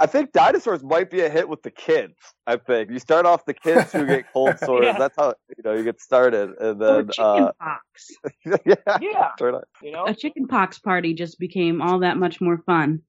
I 0.00 0.06
think 0.06 0.32
dinosaurs 0.32 0.82
might 0.82 1.10
be 1.10 1.20
a 1.20 1.28
hit 1.28 1.48
with 1.50 1.62
the 1.62 1.70
kids. 1.70 2.14
I 2.46 2.56
think 2.56 2.90
you 2.90 2.98
start 2.98 3.26
off 3.26 3.44
the 3.44 3.52
kids 3.52 3.92
who 3.92 4.06
get 4.06 4.32
cold 4.32 4.58
sores. 4.64 4.86
Yeah. 4.86 4.98
That's 4.98 5.14
how 5.16 5.34
you 5.56 5.62
know 5.64 5.74
you 5.74 5.84
get 5.84 6.00
started, 6.00 6.50
and 6.58 6.82
or 6.82 7.02
then 7.02 7.08
chicken 7.10 7.24
uh, 7.44 7.52
pox. 7.60 8.10
yeah, 8.64 8.98
yeah. 9.00 9.28
turn 9.38 9.54
on- 9.56 9.62
You 9.82 9.92
know. 9.92 10.06
A 10.06 10.14
chicken 10.14 10.46
pox 10.48 10.78
party 10.78 11.12
just 11.14 11.38
became 11.38 11.82
all 11.82 11.98
that 12.00 12.16
much 12.16 12.40
more 12.40 12.58
fun. 12.64 13.02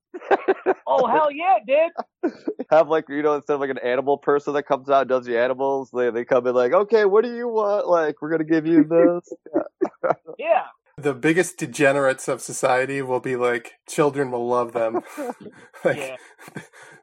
Oh 0.90 1.06
hell 1.06 1.30
yeah, 1.32 1.58
dude! 1.68 2.34
have 2.72 2.88
like 2.88 3.06
you 3.10 3.22
know 3.22 3.36
instead 3.36 3.56
of 3.56 3.60
like 3.60 3.70
an 3.70 3.78
animal 3.80 4.18
person 4.18 4.54
that 4.54 4.64
comes 4.64 4.90
out 4.90 5.02
and 5.02 5.10
does 5.10 5.26
the 5.26 5.38
animals, 5.38 5.90
they 5.94 6.10
they 6.12 6.24
come 6.24 6.48
in 6.48 6.56
like, 6.56 6.72
okay, 6.72 7.04
what 7.06 7.26
do 7.26 7.36
you 7.36 7.48
want? 7.50 7.88
Like 7.88 8.22
we're 8.22 8.30
gonna 8.30 8.44
give 8.46 8.66
you 8.66 8.84
this. 8.84 9.34
Yeah. 10.40 10.64
the 10.98 11.14
biggest 11.14 11.58
degenerates 11.58 12.28
of 12.30 12.42
society 12.42 13.02
will 13.02 13.20
be 13.20 13.36
like 13.36 13.74
children 13.90 14.32
will 14.32 14.48
love 14.48 14.72
them. 14.72 15.02
like 15.84 15.98
Yeah. 15.98 16.16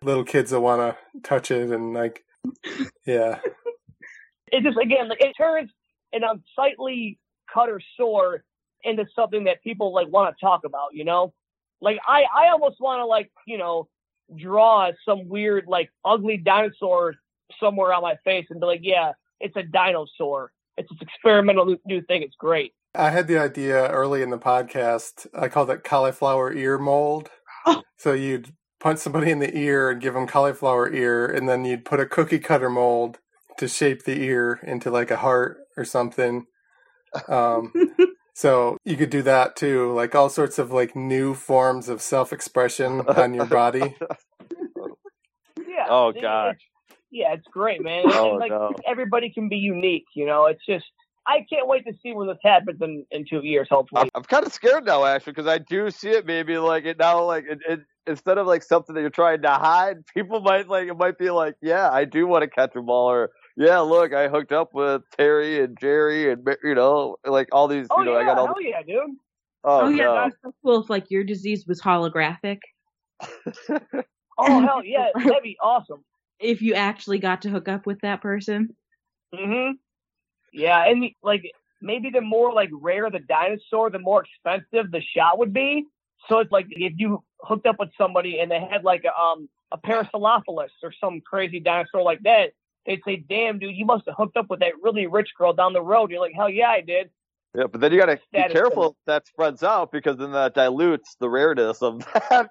little 0.03 0.25
kids 0.25 0.53
will 0.53 0.63
want 0.63 0.81
to 0.81 1.21
touch 1.21 1.51
it 1.51 1.71
and 1.71 1.93
like 1.93 2.25
yeah. 3.07 3.41
It 4.49 4.63
just 4.63 4.79
again, 4.79 5.09
like, 5.09 5.21
it 5.23 5.35
turns 5.37 5.71
an 6.13 6.23
unsightly 6.23 7.19
cutter 7.53 7.81
sore 7.97 8.45
into 8.85 9.05
something 9.15 9.45
that 9.45 9.63
people 9.63 9.93
like 9.93 10.09
want 10.09 10.35
to 10.35 10.41
talk 10.45 10.63
about, 10.65 10.89
you 10.93 11.05
know? 11.05 11.35
Like 11.85 11.99
I, 12.09 12.25
I 12.35 12.49
almost 12.49 12.81
want 12.81 13.01
to 13.01 13.07
like, 13.07 13.31
you 13.47 13.59
know, 13.59 13.89
draw 14.37 14.91
some 15.07 15.29
weird 15.29 15.67
like 15.69 15.91
ugly 16.05 16.39
dinosaur 16.39 17.15
somewhere 17.61 17.93
on 17.93 18.03
my 18.03 18.17
face 18.25 18.47
and 18.51 18.59
be 18.59 18.67
like, 18.67 18.81
yeah, 18.83 19.13
it's 19.39 19.55
a 19.57 19.63
dinosaur. 19.63 20.51
It's 20.77 20.89
this 20.91 21.03
experimental 21.03 21.77
new- 21.85 22.03
thing. 22.03 22.23
It's 22.23 22.35
great. 22.37 22.73
I 22.95 23.11
had 23.11 23.29
the 23.29 23.39
idea 23.39 23.89
early 23.89 24.23
in 24.23 24.31
the 24.31 24.39
podcast. 24.39 25.27
I 25.35 25.49
called 25.49 25.71
it 25.71 25.85
cauliflower 25.85 26.53
ear 26.53 26.79
mold. 26.79 27.29
Oh. 27.67 27.83
So 27.99 28.13
you'd 28.13 28.53
punch 28.81 29.01
somebody 29.01 29.31
in 29.31 29.39
the 29.39 29.57
ear 29.57 29.91
and 29.91 30.01
give 30.01 30.15
them 30.15 30.27
cauliflower 30.27 30.93
ear, 30.93 31.27
and 31.27 31.49
then 31.49 31.65
you'd 31.65 31.85
put 31.85 32.01
a 32.01 32.07
cookie 32.07 32.39
cutter 32.39 32.71
mold 32.71 33.19
to 33.59 33.69
shape 33.69 34.05
the 34.05 34.21
ear 34.23 34.61
into 34.63 34.91
like 34.91 35.11
a 35.11 35.17
heart 35.17 35.59
or 35.77 35.85
something. 35.85 36.47
Um, 37.29 37.73
so 38.35 38.77
you 38.85 38.97
could 38.97 39.11
do 39.11 39.23
that 39.23 39.57
too, 39.57 39.93
like 39.93 40.15
all 40.15 40.29
sorts 40.29 40.59
of 40.59 40.71
like 40.73 40.95
new 40.97 41.35
forms 41.35 41.89
of 41.89 42.03
self 42.03 42.33
expression 42.33 43.01
on 43.09 43.35
your 43.35 43.47
body. 43.47 43.97
Yeah. 45.59 45.87
Oh, 45.89 46.09
it- 46.11 46.21
God. 46.23 46.51
it's- 46.51 46.97
Yeah, 47.11 47.33
it's 47.35 47.47
great, 47.53 47.83
man. 47.83 48.05
Oh, 48.07 48.31
like 48.31 48.51
no. 48.51 48.73
everybody 48.87 49.31
can 49.33 49.49
be 49.49 49.57
unique, 49.57 50.07
you 50.15 50.27
know. 50.27 50.47
It's 50.47 50.65
just 50.67 50.85
I 51.27 51.39
can't 51.51 51.67
wait 51.67 51.85
to 51.87 51.93
see 52.03 52.13
when 52.13 52.29
this 52.29 52.39
happens 52.43 52.81
in, 52.83 53.07
in 53.11 53.25
two 53.29 53.41
years, 53.43 53.67
hopefully. 53.71 54.03
I'm, 54.03 54.11
I'm 54.15 54.23
kind 54.25 54.45
of 54.45 54.53
scared 54.53 54.85
now, 54.85 55.05
actually, 55.05 55.33
because 55.33 55.47
I 55.47 55.59
do 55.59 55.91
see 55.91 56.11
it 56.11 56.27
maybe 56.27 56.59
like 56.59 56.85
it 56.85 56.99
now, 56.99 57.25
like 57.25 57.45
it, 57.49 57.61
it 57.69 57.81
instead 58.07 58.37
of 58.39 58.47
like 58.47 58.63
something 58.63 58.95
that 58.95 59.01
you're 59.01 59.11
trying 59.11 59.43
to 59.43 59.51
hide, 59.51 60.05
people 60.15 60.41
might 60.41 60.69
like 60.69 60.89
it 60.89 60.97
might 60.97 61.19
be 61.19 61.31
like, 61.31 61.55
yeah, 61.63 61.91
I 61.91 62.05
do 62.05 62.27
want 62.27 62.43
to 62.43 62.49
catch 62.51 62.75
a 62.77 62.81
all, 62.81 63.11
or 63.11 63.31
yeah, 63.57 63.79
look, 63.81 64.13
I 64.13 64.29
hooked 64.29 64.53
up 64.53 64.75
with 64.75 65.03
Terry 65.17 65.63
and 65.63 65.79
Jerry, 65.79 66.33
and 66.33 66.47
you 66.63 66.75
know, 66.75 67.17
like 67.25 67.49
all 67.53 67.69
these, 67.69 67.87
oh 67.91 68.01
you 68.01 68.07
know, 68.07 68.13
yeah, 68.13 68.19
I 68.19 68.25
got 68.25 68.39
all. 68.39 68.47
hell 68.47 68.61
yeah, 68.63 68.83
dude. 68.83 69.17
oh, 69.65 69.81
Oh, 69.81 69.89
yeah, 69.89 70.05
no. 70.05 70.15
that's 70.15 70.37
so 70.43 70.55
cool 70.63 70.83
if 70.83 70.91
like 70.91 71.11
your 71.11 71.25
disease 71.25 71.67
was 71.67 71.81
holographic. 71.81 72.59
Oh 74.37 74.61
hell 74.61 74.85
yeah, 74.85 75.09
that'd 75.15 75.43
be 75.43 75.57
awesome. 75.63 76.05
If 76.41 76.61
you 76.61 76.75
actually 76.75 77.19
got 77.19 77.43
to 77.43 77.51
hook 77.51 77.69
up 77.69 77.87
with 77.87 78.01
that 78.01 78.21
person. 78.21 78.75
hmm 79.35 79.71
Yeah, 80.53 80.85
and 80.89 81.03
the- 81.03 81.17
like 81.23 81.45
maybe 81.81 82.11
the 82.11 82.21
more 82.21 82.53
like 82.53 82.71
rare 82.73 83.11
the 83.11 83.21
dinosaur, 83.21 83.91
the 83.91 83.99
more 83.99 84.25
expensive 84.25 84.91
the 84.91 85.03
shot 85.17 85.39
would 85.39 85.53
be. 85.53 85.85
So 86.29 86.39
it's 86.39 86.51
like 86.51 86.67
if 86.71 86.95
you 86.97 87.23
hooked 87.43 87.67
up 87.67 87.77
with 87.79 87.91
somebody 87.97 88.41
and 88.41 88.51
they 88.51 88.59
had 88.61 88.83
like 88.83 89.05
a 89.05 89.15
um 89.17 89.49
a 89.71 89.79
Parasaurolophus 89.79 90.71
or 90.83 90.93
some 91.01 91.21
crazy 91.21 91.61
dinosaur 91.61 92.03
like 92.03 92.23
that, 92.23 92.53
they'd 92.87 93.01
say, 93.05 93.17
"Damn, 93.17 93.59
dude, 93.59 93.77
you 93.77 93.85
must 93.85 94.05
have 94.07 94.15
hooked 94.17 94.37
up 94.37 94.47
with 94.49 94.61
that 94.61 94.73
really 94.83 95.07
rich 95.07 95.31
girl 95.37 95.53
down 95.53 95.73
the 95.73 95.83
road." 95.83 96.11
You're 96.11 96.21
like, 96.21 96.35
"Hell 96.35 96.51
yeah, 96.51 96.69
I 96.69 96.81
did." 96.81 97.11
Yeah, 97.55 97.65
but 97.71 97.81
then 97.81 97.93
you 97.93 97.99
got 97.99 98.07
to 98.07 98.19
be 98.33 98.53
careful 98.53 98.91
if 98.91 98.97
that 99.07 99.27
spreads 99.29 99.63
out 99.63 99.93
because 99.93 100.17
then 100.19 100.33
that 100.33 100.55
dilutes 100.55 101.17
the 101.21 101.29
rareness 101.29 101.83
of 101.83 102.01
that. 102.31 102.51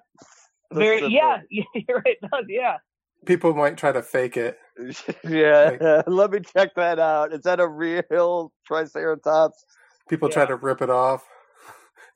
Very, 0.72 1.06
yeah, 1.08 1.40
you're 1.50 1.98
right. 1.98 2.16
It 2.22 2.30
does, 2.30 2.46
yeah. 2.48 2.78
People 3.26 3.54
might 3.54 3.76
try 3.76 3.92
to 3.92 4.02
fake 4.02 4.36
it. 4.36 4.58
yeah. 5.24 6.02
Let 6.06 6.30
me 6.30 6.40
check 6.40 6.74
that 6.76 6.98
out. 6.98 7.32
Is 7.32 7.42
that 7.42 7.60
a 7.60 7.68
real 7.68 8.52
Triceratops? 8.66 9.64
People 10.08 10.28
try 10.28 10.44
to 10.44 10.56
rip 10.56 10.82
it 10.82 10.90
off, 10.90 11.24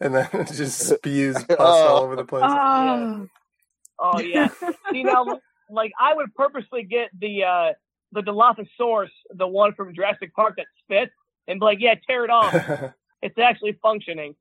and 0.00 0.14
then 0.14 0.28
it 0.32 0.48
just 0.52 0.78
spews 0.78 1.42
pus 1.44 1.58
all 1.60 2.02
over 2.02 2.16
the 2.16 2.25
place. 2.25 2.44
Oh, 2.46 3.26
Oh 3.98 4.20
yeah. 4.20 4.48
See 4.92 5.02
now, 5.02 5.40
like 5.70 5.92
I 5.98 6.14
would 6.14 6.34
purposely 6.34 6.84
get 6.84 7.10
the 7.18 7.44
uh 7.44 7.72
the 8.12 8.22
Dilophosaurus, 8.22 9.10
the 9.30 9.46
one 9.46 9.74
from 9.74 9.94
Jurassic 9.94 10.34
Park 10.34 10.54
that 10.56 10.66
spits, 10.82 11.12
and 11.46 11.60
be 11.60 11.64
like, 11.64 11.78
yeah, 11.80 11.94
tear 12.06 12.24
it 12.24 12.30
off. 12.30 12.54
it's 13.22 13.38
actually 13.38 13.78
functioning. 13.82 14.34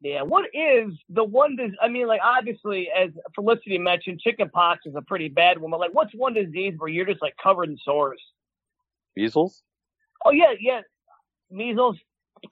Yeah. 0.00 0.22
What 0.22 0.46
is 0.52 0.92
the 1.08 1.24
one? 1.24 1.56
Dis- 1.56 1.76
I 1.80 1.88
mean, 1.88 2.06
like 2.06 2.20
obviously, 2.22 2.88
as 2.90 3.10
Felicity 3.34 3.78
mentioned, 3.78 4.20
chickenpox 4.20 4.80
is 4.84 4.94
a 4.94 5.02
pretty 5.02 5.28
bad 5.28 5.58
one. 5.58 5.70
But 5.70 5.80
like, 5.80 5.94
what's 5.94 6.12
one 6.14 6.34
disease 6.34 6.74
where 6.76 6.88
you're 6.88 7.06
just 7.06 7.22
like 7.22 7.34
covered 7.42 7.70
in 7.70 7.78
sores? 7.82 8.20
Measles? 9.16 9.62
Oh 10.24 10.30
yeah, 10.30 10.52
yeah, 10.60 10.82
measles. 11.50 11.96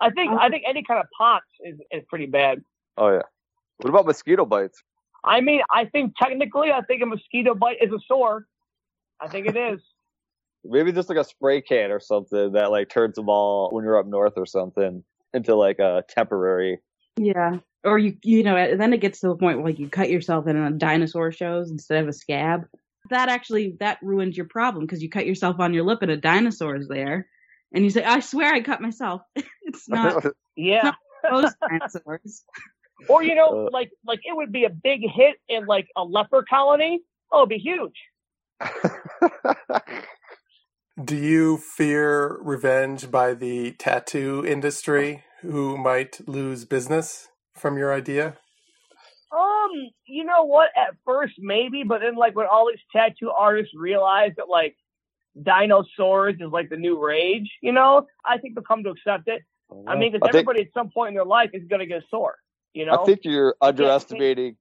I 0.01 0.11
think 0.11 0.33
I 0.33 0.49
think 0.49 0.65
any 0.67 0.83
kind 0.83 1.01
of 1.01 1.07
pox 1.17 1.47
is 1.61 1.79
is 1.91 2.03
pretty 2.09 2.27
bad. 2.27 2.63
Oh, 2.97 3.11
yeah. 3.11 3.23
What 3.79 3.91
about 3.91 4.07
mosquito 4.07 4.45
bites? 4.47 4.83
I 5.25 5.41
mean, 5.41 5.63
I 5.71 5.87
think 5.87 6.15
technically, 6.21 6.71
I 6.71 6.83
think 6.83 7.03
a 7.03 7.07
mosquito 7.07 7.55
bite 7.55 7.79
is 7.81 7.93
a 7.93 7.99
sore. 8.07 8.47
I 9.21 9.29
think 9.29 9.47
it 9.47 9.57
is. 9.57 9.81
Maybe 10.65 10.93
just 10.93 11.09
like 11.09 11.19
a 11.19 11.25
spray 11.25 11.61
can 11.61 11.91
or 11.91 12.01
something 12.01 12.53
that 12.53 12.71
like 12.71 12.89
turns 12.89 13.17
them 13.17 13.29
all 13.29 13.71
when 13.71 13.85
you're 13.85 13.99
up 13.99 14.07
north 14.07 14.35
or 14.37 14.47
something 14.47 15.05
into 15.33 15.55
like 15.55 15.79
a 15.79 16.05
temporary. 16.09 16.79
yeah. 17.17 17.59
Or 17.85 17.99
you, 17.99 18.17
you 18.23 18.43
know, 18.43 18.77
then 18.79 18.95
it 18.95 19.01
gets 19.03 19.21
to 19.21 19.29
the 19.29 19.37
point 19.37 19.59
where 19.59 19.67
like 19.67 19.79
you 19.79 19.91
cut 19.91 20.09
yourself 20.09 20.47
in 20.47 20.57
a 20.57 20.71
dinosaur 20.71 21.31
shows 21.33 21.71
instead 21.71 22.03
of 22.03 22.09
a 22.09 22.15
scab. 22.15 22.63
That 23.11 23.29
actually 23.29 23.77
that 23.81 23.99
ruins 24.01 24.39
your 24.39 24.47
problem 24.47 24.87
because 24.87 25.03
you 25.03 25.11
cut 25.11 25.27
yourself 25.27 25.57
on 25.61 25.75
your 25.75 25.85
lip 25.85 25.99
and 26.01 26.11
a 26.11 26.17
dinosaur's 26.17 26.89
there, 26.89 27.29
and 27.75 27.85
you 27.85 27.91
say, 27.91 28.03
"I 28.03 28.21
swear 28.21 28.55
I 28.55 28.63
cut 28.63 28.81
myself." 28.81 29.21
it's 29.37 29.87
not 29.87 30.25
Yeah. 30.57 30.93
those 31.31 31.53
dinosaurs. 31.69 32.45
Or 33.09 33.23
you 33.23 33.35
know, 33.35 33.67
Uh. 33.67 33.71
like 33.73 33.91
like 34.07 34.21
it 34.25 34.35
would 34.35 34.53
be 34.53 34.65
a 34.65 34.71
big 34.71 35.01
hit 35.03 35.37
in 35.49 35.67
like 35.67 35.89
a 35.97 36.03
leper 36.05 36.43
colony. 36.49 37.03
Oh, 37.31 37.41
it'd 37.41 37.49
be 37.51 37.59
huge. 37.59 38.01
Do 41.03 41.17
you 41.17 41.57
fear 41.59 42.39
revenge 42.41 43.11
by 43.11 43.35
the 43.35 43.73
tattoo 43.73 44.45
industry 44.47 45.25
who 45.41 45.77
might 45.77 46.21
lose 46.29 46.65
business 46.65 47.29
from 47.53 47.77
your 47.77 47.93
idea? 47.93 48.37
Um, 49.33 49.71
you 50.07 50.25
know 50.25 50.45
what? 50.45 50.69
At 50.77 50.95
first, 51.05 51.35
maybe, 51.39 51.83
but 51.83 52.01
then 52.01 52.15
like 52.15 52.37
when 52.37 52.47
all 52.47 52.69
these 52.71 52.79
tattoo 52.95 53.33
artists 53.37 53.73
realize 53.77 54.33
that 54.37 54.49
like 54.49 54.77
dinosaurs 55.43 56.37
is 56.39 56.53
like 56.53 56.71
the 56.71 56.77
new 56.77 57.05
rage, 57.05 57.51
you 57.61 57.73
know, 57.73 58.07
I 58.25 58.39
think 58.39 58.55
they'll 58.55 58.63
come 58.63 58.85
to 58.85 58.91
accept 58.91 59.27
it. 59.27 59.43
I 59.89 59.97
mean, 59.97 60.13
because 60.13 60.29
I 60.29 60.31
think, 60.31 60.47
everybody 60.47 60.63
at 60.63 60.69
some 60.75 60.91
point 60.91 61.09
in 61.09 61.15
their 61.15 61.25
life 61.25 61.51
is 61.55 61.63
gonna 61.69 61.87
get 61.87 62.05
sore. 62.09 62.37
You 62.73 62.87
know. 62.87 63.03
I 63.03 63.05
think 63.05 63.21
you're 63.25 63.57
underestimating 63.61 64.57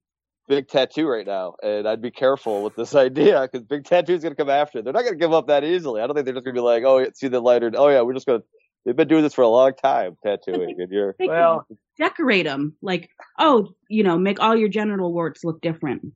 Big 0.46 0.68
Tattoo 0.68 1.08
right 1.08 1.26
now, 1.26 1.54
and 1.62 1.88
I'd 1.88 2.02
be 2.02 2.10
careful 2.10 2.62
with 2.62 2.76
this 2.76 2.94
idea 2.94 3.42
because 3.42 3.66
Big 3.66 3.84
Tattoo's 3.84 4.22
gonna 4.22 4.34
come 4.34 4.50
after. 4.50 4.82
They're 4.82 4.92
not 4.92 5.04
gonna 5.04 5.16
give 5.16 5.32
up 5.32 5.46
that 5.48 5.64
easily. 5.64 6.00
I 6.00 6.06
don't 6.06 6.14
think 6.14 6.26
they're 6.26 6.34
just 6.34 6.44
gonna 6.44 6.54
be 6.54 6.60
like, 6.60 6.84
"Oh, 6.84 6.98
yeah, 6.98 7.08
see 7.14 7.28
the 7.28 7.40
lighter." 7.40 7.70
Oh 7.74 7.88
yeah, 7.88 8.02
we're 8.02 8.14
just 8.14 8.26
gonna. 8.26 8.42
They've 8.84 8.96
been 8.96 9.08
doing 9.08 9.22
this 9.22 9.32
for 9.32 9.42
a 9.42 9.48
long 9.48 9.72
time, 9.74 10.16
tattooing, 10.22 10.80
and 10.80 10.90
you're. 10.90 11.16
Well, 11.18 11.66
decorate 11.96 12.44
them 12.44 12.76
like, 12.82 13.08
oh, 13.38 13.74
you 13.88 14.02
know, 14.02 14.18
make 14.18 14.40
all 14.40 14.54
your 14.54 14.68
genital 14.68 15.12
warts 15.12 15.44
look 15.44 15.60
different. 15.62 16.12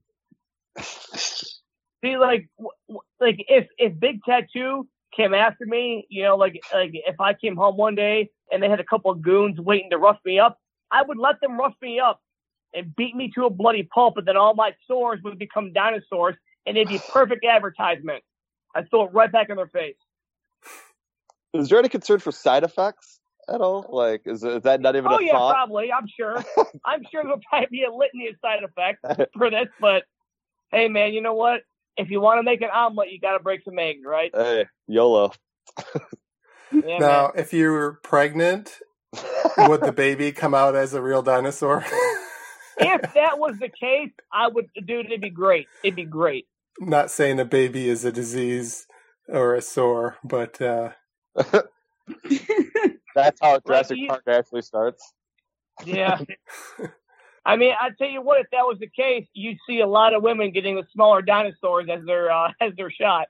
see, 0.83 2.19
like, 2.19 2.49
w- 2.59 2.71
w- 2.89 3.01
like 3.21 3.45
if 3.49 3.69
if 3.79 3.99
Big 3.99 4.21
Tattoo 4.25 4.87
came 5.17 5.33
after 5.33 5.65
me, 5.65 6.07
you 6.11 6.23
know, 6.23 6.37
like 6.37 6.61
like 6.75 6.91
if 6.93 7.19
I 7.21 7.33
came 7.33 7.57
home 7.57 7.77
one 7.77 7.95
day 7.95 8.31
and 8.53 8.63
they 8.63 8.69
had 8.69 8.81
a 8.81 8.85
couple 8.85 9.11
of 9.11 9.23
goons 9.23 9.59
waiting 9.59 9.91
to 9.91 9.99
rough 9.99 10.19
me 10.25 10.39
up, 10.39 10.59
I 10.91 11.03
would 11.03 11.19
let 11.19 11.41
them 11.41 11.57
rough 11.59 11.75
me 11.81 11.99
up 12.01 12.21
and 12.75 12.95
beat 12.97 13.17
me 13.17 13.31
to 13.35 13.47
a 13.47 13.51
bloody 13.51 13.83
pulp, 13.83 14.17
and 14.17 14.27
then 14.27 14.37
all 14.37 14.55
my 14.55 14.73
sores 14.87 15.21
would 15.25 15.39
become 15.39 15.73
dinosaurs, 15.73 16.37
and 16.67 16.77
it'd 16.77 16.89
be 16.89 17.01
perfect 17.13 17.45
advertisement. 17.45 18.23
I'd 18.75 18.91
throw 18.91 19.05
it 19.05 19.13
right 19.13 19.31
back 19.31 19.49
in 19.51 19.57
their 19.57 19.69
face. 19.69 19.97
Is 21.55 21.69
there 21.69 21.79
any 21.79 21.89
concern 21.89 22.19
for 22.19 22.31
side 22.31 22.63
effects 22.65 23.21
at 23.49 23.61
all? 23.61 23.87
Like, 23.89 24.23
is, 24.27 24.45
is 24.45 24.63
that 24.63 24.81
not 24.81 24.97
even 24.97 25.11
Oh 25.11 25.17
a 25.17 25.19
yeah, 25.19 25.33
thought? 25.33 25.55
probably. 25.55 25.91
I'm 25.93 26.07
sure. 26.15 26.37
I'm 26.85 27.03
sure 27.11 27.23
there'll 27.23 27.41
probably 27.49 27.69
be 27.71 27.85
a 27.85 27.93
litany 27.93 28.29
of 28.29 28.35
side 28.43 28.61
effects 28.63 29.31
for 29.37 29.51
this, 29.51 29.69
but 29.81 30.05
hey, 30.71 30.89
man, 30.89 31.13
you 31.13 31.23
know 31.23 31.35
what? 31.35 31.63
If 31.97 32.11
you 32.11 32.21
want 32.21 32.39
to 32.39 32.43
make 32.43 32.61
an 32.61 32.69
omelet, 32.73 33.11
you 33.11 33.19
got 33.19 33.37
to 33.37 33.43
break 33.43 33.65
some 33.65 33.79
eggs, 33.79 34.03
right? 34.07 34.31
Hey, 34.35 34.67
YOLO. 34.87 35.33
Yeah, 36.71 36.99
now, 37.01 37.33
if 37.35 37.53
you 37.53 37.71
were 37.71 37.99
pregnant, 38.03 38.79
would 39.57 39.83
the 39.83 39.93
baby 39.93 40.33
come 40.33 40.55
out 40.55 40.77
as 40.77 40.93
a 40.95 41.01
real 41.01 41.23
dinosaur? 41.23 41.85
If 42.79 43.15
that 43.15 43.39
was 43.39 43.57
the 43.61 43.69
case, 43.69 44.13
I 44.33 44.49
would, 44.49 44.69
dude, 44.87 45.07
it'd 45.07 45.21
be 45.21 45.31
great. 45.31 45.67
It'd 45.83 45.97
be 45.97 46.05
great. 46.05 46.47
Not 46.81 47.11
saying 47.11 47.41
a 47.41 47.45
baby 47.45 47.89
is 47.89 48.05
a 48.05 48.13
disease 48.13 48.87
or 49.29 49.55
a 49.55 49.63
sore, 49.63 50.17
but 50.25 50.61
uh, 50.61 50.91
That's 53.15 53.41
how 53.41 53.59
Jurassic 53.67 53.99
you- 53.99 54.09
Park 54.09 54.23
actually 54.29 54.63
starts. 54.63 55.13
Yeah. 55.85 56.19
I 57.47 57.57
mean, 57.57 57.73
I 57.81 57.91
tell 57.99 58.09
you 58.09 58.21
what, 58.21 58.41
if 58.41 58.47
that 58.53 58.63
was 58.67 58.79
the 58.79 58.89
case, 58.89 59.27
you'd 59.33 59.59
see 59.67 59.81
a 59.81 59.87
lot 59.87 60.15
of 60.15 60.23
women 60.23 60.53
getting 60.53 60.77
the 60.77 60.85
smaller 60.93 61.23
dinosaurs 61.23 61.87
as 61.91 62.05
their 62.05 62.31
uh, 62.31 62.51
as 62.61 62.73
their 62.77 62.91
shot. 62.91 63.29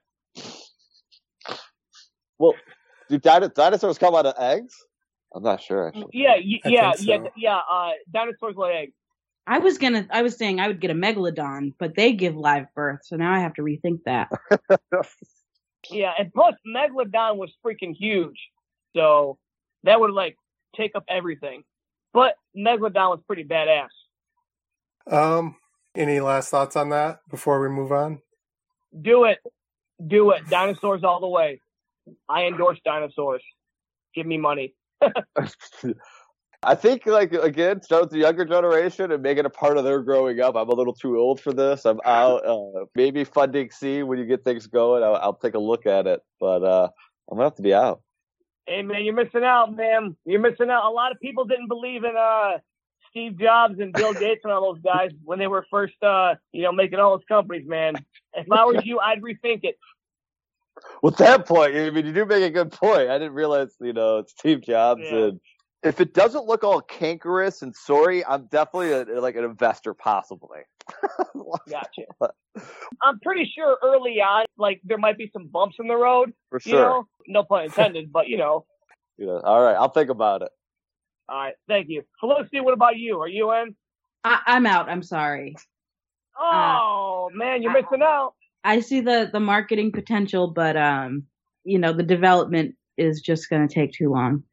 Well, 2.39 2.55
do 3.09 3.19
dino- 3.19 3.49
dinosaurs 3.49 3.99
come 3.99 4.15
out 4.15 4.27
of 4.27 4.35
eggs? 4.39 4.75
I'm 5.35 5.43
not 5.43 5.63
sure. 5.63 5.89
Actually. 5.89 6.11
Yeah, 6.13 6.35
y- 6.37 6.61
I 6.65 6.69
yeah, 6.69 6.93
think 6.93 7.09
yeah, 7.09 7.19
yeah. 7.37 7.61
Uh, 7.71 7.91
dinosaurs 8.13 8.57
lay 8.57 8.73
eggs. 8.73 8.93
I 9.49 9.59
was 9.59 9.79
gonna, 9.79 10.07
I 10.11 10.21
was 10.21 10.37
saying 10.37 10.61
I 10.61 10.69
would 10.69 10.79
get 10.79 10.91
a 10.91 10.95
megalodon, 10.95 11.73
but 11.79 11.97
they 11.97 12.13
give 12.13 12.37
live 12.37 12.67
birth, 12.75 13.01
so 13.03 13.17
now 13.17 13.33
I 13.33 13.41
have 13.41 13.55
to 13.55 13.63
rethink 13.63 14.01
that. 14.05 14.29
Yeah, 15.91 16.13
and 16.19 16.33
plus 16.35 16.55
Megalodon 16.67 17.37
was 17.37 17.53
freaking 17.65 17.95
huge, 17.97 18.37
so 18.97 19.39
that 19.85 19.99
would 20.01 20.11
like 20.11 20.37
take 20.77 20.95
up 20.97 21.05
everything. 21.09 21.63
But 22.13 22.35
Megalodon 22.55 23.11
was 23.11 23.21
pretty 23.27 23.45
badass. 23.45 23.89
Um, 25.11 25.57
any 25.95 26.21
last 26.21 26.51
thoughts 26.51 26.77
on 26.77 26.91
that 26.91 27.21
before 27.31 27.61
we 27.61 27.69
move 27.69 27.93
on? 27.93 28.21
Do 29.01 29.25
it. 29.25 29.39
Do 30.05 30.33
it. 30.33 30.49
Dinosaurs 30.51 31.05
all 31.05 31.21
the 31.21 31.29
way. 31.29 31.61
I 32.29 32.47
endorse 32.47 32.81
dinosaurs. 32.85 33.43
Give 34.15 34.27
me 34.27 34.37
money. 34.37 34.75
I 36.65 36.75
think, 36.75 37.07
like 37.07 37.33
again, 37.33 37.81
start 37.83 38.03
with 38.03 38.11
the 38.11 38.19
younger 38.19 38.45
generation 38.45 39.13
and 39.13 39.23
make 39.23 39.39
it 39.39 39.47
a 39.47 39.51
part 39.51 39.79
of 39.79 39.85
their 39.85 40.01
growing 40.03 40.41
up. 40.41 40.57
I'm 40.57 40.69
a 40.69 40.75
little 40.75 40.93
too 40.93 41.17
old 41.17 41.41
for 41.41 41.53
this. 41.53 41.85
I'm 41.85 42.01
out. 42.05 42.45
Uh, 42.45 42.87
maybe 42.97 43.23
funding 43.23 43.71
C 43.71 44.03
when 44.03 44.19
you 44.19 44.25
get 44.25 44.43
things 44.43 44.67
going. 44.67 45.05
I'll, 45.05 45.15
I'll 45.17 45.35
take 45.35 45.55
a 45.55 45.59
look 45.59 45.87
at 45.87 46.09
it, 46.09 46.21
but 46.41 46.65
uh, 46.65 46.89
I'm 47.31 47.37
gonna 47.37 47.47
have 47.47 47.55
to 47.57 47.63
be 47.63 47.75
out. 47.75 48.03
Hey 48.67 48.83
man, 48.83 49.05
you're 49.05 49.15
missing 49.15 49.45
out, 49.45 49.75
man. 49.77 50.17
You're 50.25 50.41
missing 50.41 50.69
out. 50.69 50.85
A 50.91 50.93
lot 50.93 51.13
of 51.13 51.21
people 51.21 51.45
didn't 51.45 51.69
believe 51.69 52.03
in 52.03 52.17
uh 52.19 52.59
Steve 53.11 53.39
Jobs 53.39 53.79
and 53.79 53.93
Bill 53.93 54.13
Gates 54.21 54.41
and 54.43 54.53
all 54.53 54.73
those 54.75 54.83
guys 54.83 55.11
when 55.25 55.39
they 55.39 55.47
were 55.47 55.65
first 55.71 56.03
uh 56.03 56.35
you 56.51 56.65
know 56.65 56.73
making 56.73 56.99
all 56.99 57.17
those 57.17 57.25
companies, 57.29 57.69
man. 57.69 57.95
If 58.35 58.51
I 58.51 58.65
was 58.65 58.85
you, 58.85 58.99
I'd 58.99 59.23
rethink 59.23 59.61
it. 59.63 59.79
With 61.03 61.17
that 61.19 61.47
point, 61.47 61.77
I 61.77 61.91
mean, 61.91 62.05
you 62.05 62.13
do 62.13 62.27
make 62.27 62.43
a 62.43 62.51
good 62.51 62.73
point. 62.73 63.11
I 63.11 63.19
didn't 63.19 63.35
realize, 63.35 63.75
you 63.81 63.93
know, 63.93 64.19
it's 64.19 64.33
Steve 64.33 64.61
Jobs, 64.63 65.03
Yeah. 65.05 65.17
and 65.17 65.41
if 65.83 66.01
it 66.01 66.15
doesn't 66.15 66.47
look 66.47 66.65
all 66.65 66.81
cankerous 66.81 67.63
and 67.63 67.75
sorry, 67.75 68.25
I'm 68.25 68.47
definitely 68.47 68.93
a, 68.93 69.21
like 69.21 69.37
an 69.37 69.45
investor, 69.45 69.95
possibly. 69.95 70.61
Gotcha. 71.71 72.33
I'm 73.03 73.21
pretty 73.21 73.51
sure 73.55 73.79
early 73.83 74.21
on, 74.21 74.47
like 74.57 74.81
there 74.85 74.99
might 74.99 75.19
be 75.19 75.31
some 75.33 75.47
bumps 75.47 75.77
in 75.79 75.87
the 75.87 75.97
road. 75.97 76.33
For 76.51 76.61
You 76.65 76.73
sure. 76.73 76.81
know, 76.81 77.09
no 77.29 77.45
pun 77.45 77.65
intended, 77.65 78.13
but 78.13 78.29
you 78.29 78.37
know. 78.39 78.65
You 79.21 79.27
know, 79.27 79.41
all 79.41 79.61
right, 79.61 79.75
I'll 79.75 79.89
think 79.89 80.11
about 80.11 80.43
it. 80.43 80.51
All 81.29 81.37
right, 81.37 81.55
thank 81.67 81.89
you, 81.89 82.05
Felicity. 82.21 82.61
What 82.61 82.73
about 82.73 82.97
you? 82.99 83.21
Are 83.21 83.27
you 83.27 83.53
in? 83.53 83.75
I, 84.23 84.39
I'm 84.47 84.65
out. 84.65 84.89
I'm 84.89 85.03
sorry. 85.03 85.57
Oh 86.39 87.29
man, 87.35 87.65
you're 87.65 87.73
missing 87.73 88.01
out. 88.01 88.35
I 88.63 88.79
see 88.79 89.01
the 89.01 89.29
the 89.33 89.41
marketing 89.41 89.91
potential, 89.91 90.47
but 90.47 90.77
um, 90.77 91.25
you 91.65 91.81
know, 91.81 91.93
the 91.93 92.05
development 92.05 92.77
is 92.97 93.21
just 93.21 93.51
going 93.51 93.67
to 93.67 93.75
take 93.75 93.93
too 93.93 94.09
long. 94.09 94.45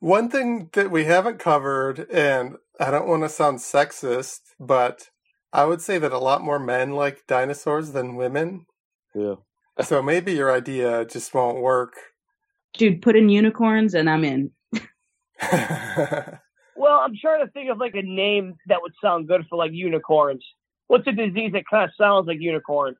One 0.00 0.28
thing 0.28 0.68
that 0.74 0.90
we 0.90 1.04
haven't 1.04 1.38
covered, 1.38 2.10
and 2.10 2.56
I 2.78 2.90
don't 2.90 3.08
want 3.08 3.22
to 3.22 3.28
sound 3.28 3.58
sexist, 3.58 4.40
but 4.60 5.10
I 5.52 5.64
would 5.64 5.80
say 5.80 5.98
that 5.98 6.12
a 6.12 6.18
lot 6.18 6.42
more 6.42 6.58
men 6.58 6.92
like 6.92 7.26
dinosaurs 7.26 7.92
than 7.92 8.16
women. 8.16 8.66
Yeah. 9.14 9.36
So 9.82 10.02
maybe 10.02 10.32
your 10.32 10.52
idea 10.52 11.04
just 11.04 11.34
won't 11.34 11.62
work. 11.62 11.94
Dude, 12.74 13.02
put 13.02 13.16
in 13.16 13.28
unicorns 13.28 13.94
and 13.94 14.08
I'm 14.10 14.24
in. 14.24 14.50
Well, 16.76 17.00
I'm 17.02 17.14
trying 17.20 17.44
to 17.44 17.50
think 17.52 17.70
of 17.70 17.78
like 17.78 17.94
a 17.94 18.02
name 18.02 18.54
that 18.66 18.78
would 18.82 18.92
sound 19.02 19.28
good 19.28 19.46
for 19.48 19.56
like 19.56 19.72
unicorns. 19.72 20.44
What's 20.88 21.06
a 21.06 21.12
disease 21.12 21.52
that 21.52 21.64
kind 21.68 21.84
of 21.84 21.90
sounds 21.98 22.26
like 22.26 22.38
unicorn? 22.40 22.94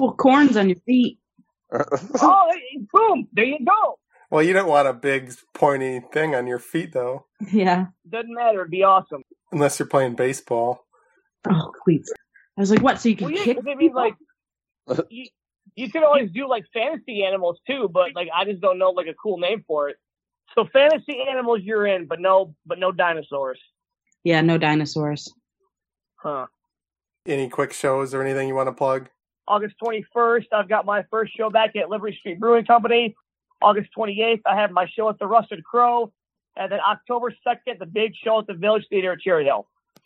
Well, 0.00 0.12
corns 0.12 0.56
on 0.56 0.68
your 0.68 0.78
feet. 0.84 1.18
oh, 1.72 2.50
boom! 2.92 3.28
There 3.32 3.44
you 3.44 3.64
go. 3.64 3.98
Well, 4.32 4.42
you 4.42 4.54
don't 4.54 4.68
want 4.68 4.88
a 4.88 4.94
big 4.94 5.30
pointy 5.54 6.00
thing 6.12 6.34
on 6.34 6.46
your 6.46 6.58
feet, 6.58 6.92
though, 6.94 7.26
Yeah. 7.52 7.86
Doesn't 8.08 8.32
matter. 8.34 8.60
It'd 8.60 8.70
be 8.70 8.82
awesome. 8.82 9.22
unless 9.52 9.78
you're 9.78 9.86
playing 9.86 10.14
baseball. 10.14 10.86
Oh, 11.50 11.70
cleats. 11.84 12.10
I 12.56 12.60
was 12.62 12.70
like, 12.70 12.80
what? 12.82 12.98
So 13.00 13.10
you 13.10 13.16
can 13.16 13.26
Well, 13.26 13.34
yeah, 13.36 13.44
kick 13.44 13.56
'cause 13.58 13.64
I 13.66 13.74
mean, 13.74 13.78
people? 13.78 14.00
like, 14.00 14.14
you, 15.10 15.26
you 15.76 15.90
can 15.90 16.02
always 16.02 16.30
do 16.30 16.48
like 16.48 16.64
fantasy 16.72 17.24
animals 17.24 17.60
too, 17.66 17.90
but 17.92 18.14
like 18.14 18.28
I 18.34 18.44
just 18.46 18.60
don't 18.62 18.78
know 18.78 18.90
like 18.90 19.06
a 19.06 19.14
cool 19.14 19.36
name 19.38 19.64
for 19.66 19.90
it. 19.90 19.96
So 20.54 20.66
fantasy 20.72 21.18
animals 21.30 21.60
you're 21.62 21.86
in, 21.86 22.06
but 22.06 22.18
no, 22.20 22.54
but 22.66 22.78
no 22.78 22.90
dinosaurs, 22.92 23.60
Yeah, 24.24 24.40
no 24.40 24.56
dinosaurs. 24.58 25.32
huh? 26.16 26.46
Any 27.26 27.48
quick 27.50 27.72
shows 27.72 28.14
or 28.14 28.22
anything 28.22 28.48
you 28.48 28.54
want 28.54 28.68
to 28.68 28.72
plug? 28.72 29.08
August 29.48 29.76
21st, 29.84 30.46
I've 30.52 30.68
got 30.68 30.84
my 30.86 31.04
first 31.10 31.36
show 31.36 31.50
back 31.50 31.74
at 31.76 31.88
Liberty 31.90 32.16
Street 32.18 32.38
Brewing 32.40 32.64
Company. 32.64 33.14
August 33.62 33.90
28th, 33.96 34.42
I 34.46 34.56
have 34.56 34.70
my 34.70 34.86
show 34.86 35.08
at 35.08 35.18
the 35.18 35.26
Rusted 35.26 35.64
Crow. 35.64 36.12
And 36.56 36.70
then 36.70 36.80
October 36.86 37.34
2nd, 37.46 37.78
the 37.78 37.86
big 37.86 38.12
show 38.22 38.40
at 38.40 38.46
the 38.46 38.54
Village 38.54 38.84
Theater 38.90 39.12
at 39.12 39.20
Cherry 39.20 39.44
Hill. 39.44 39.66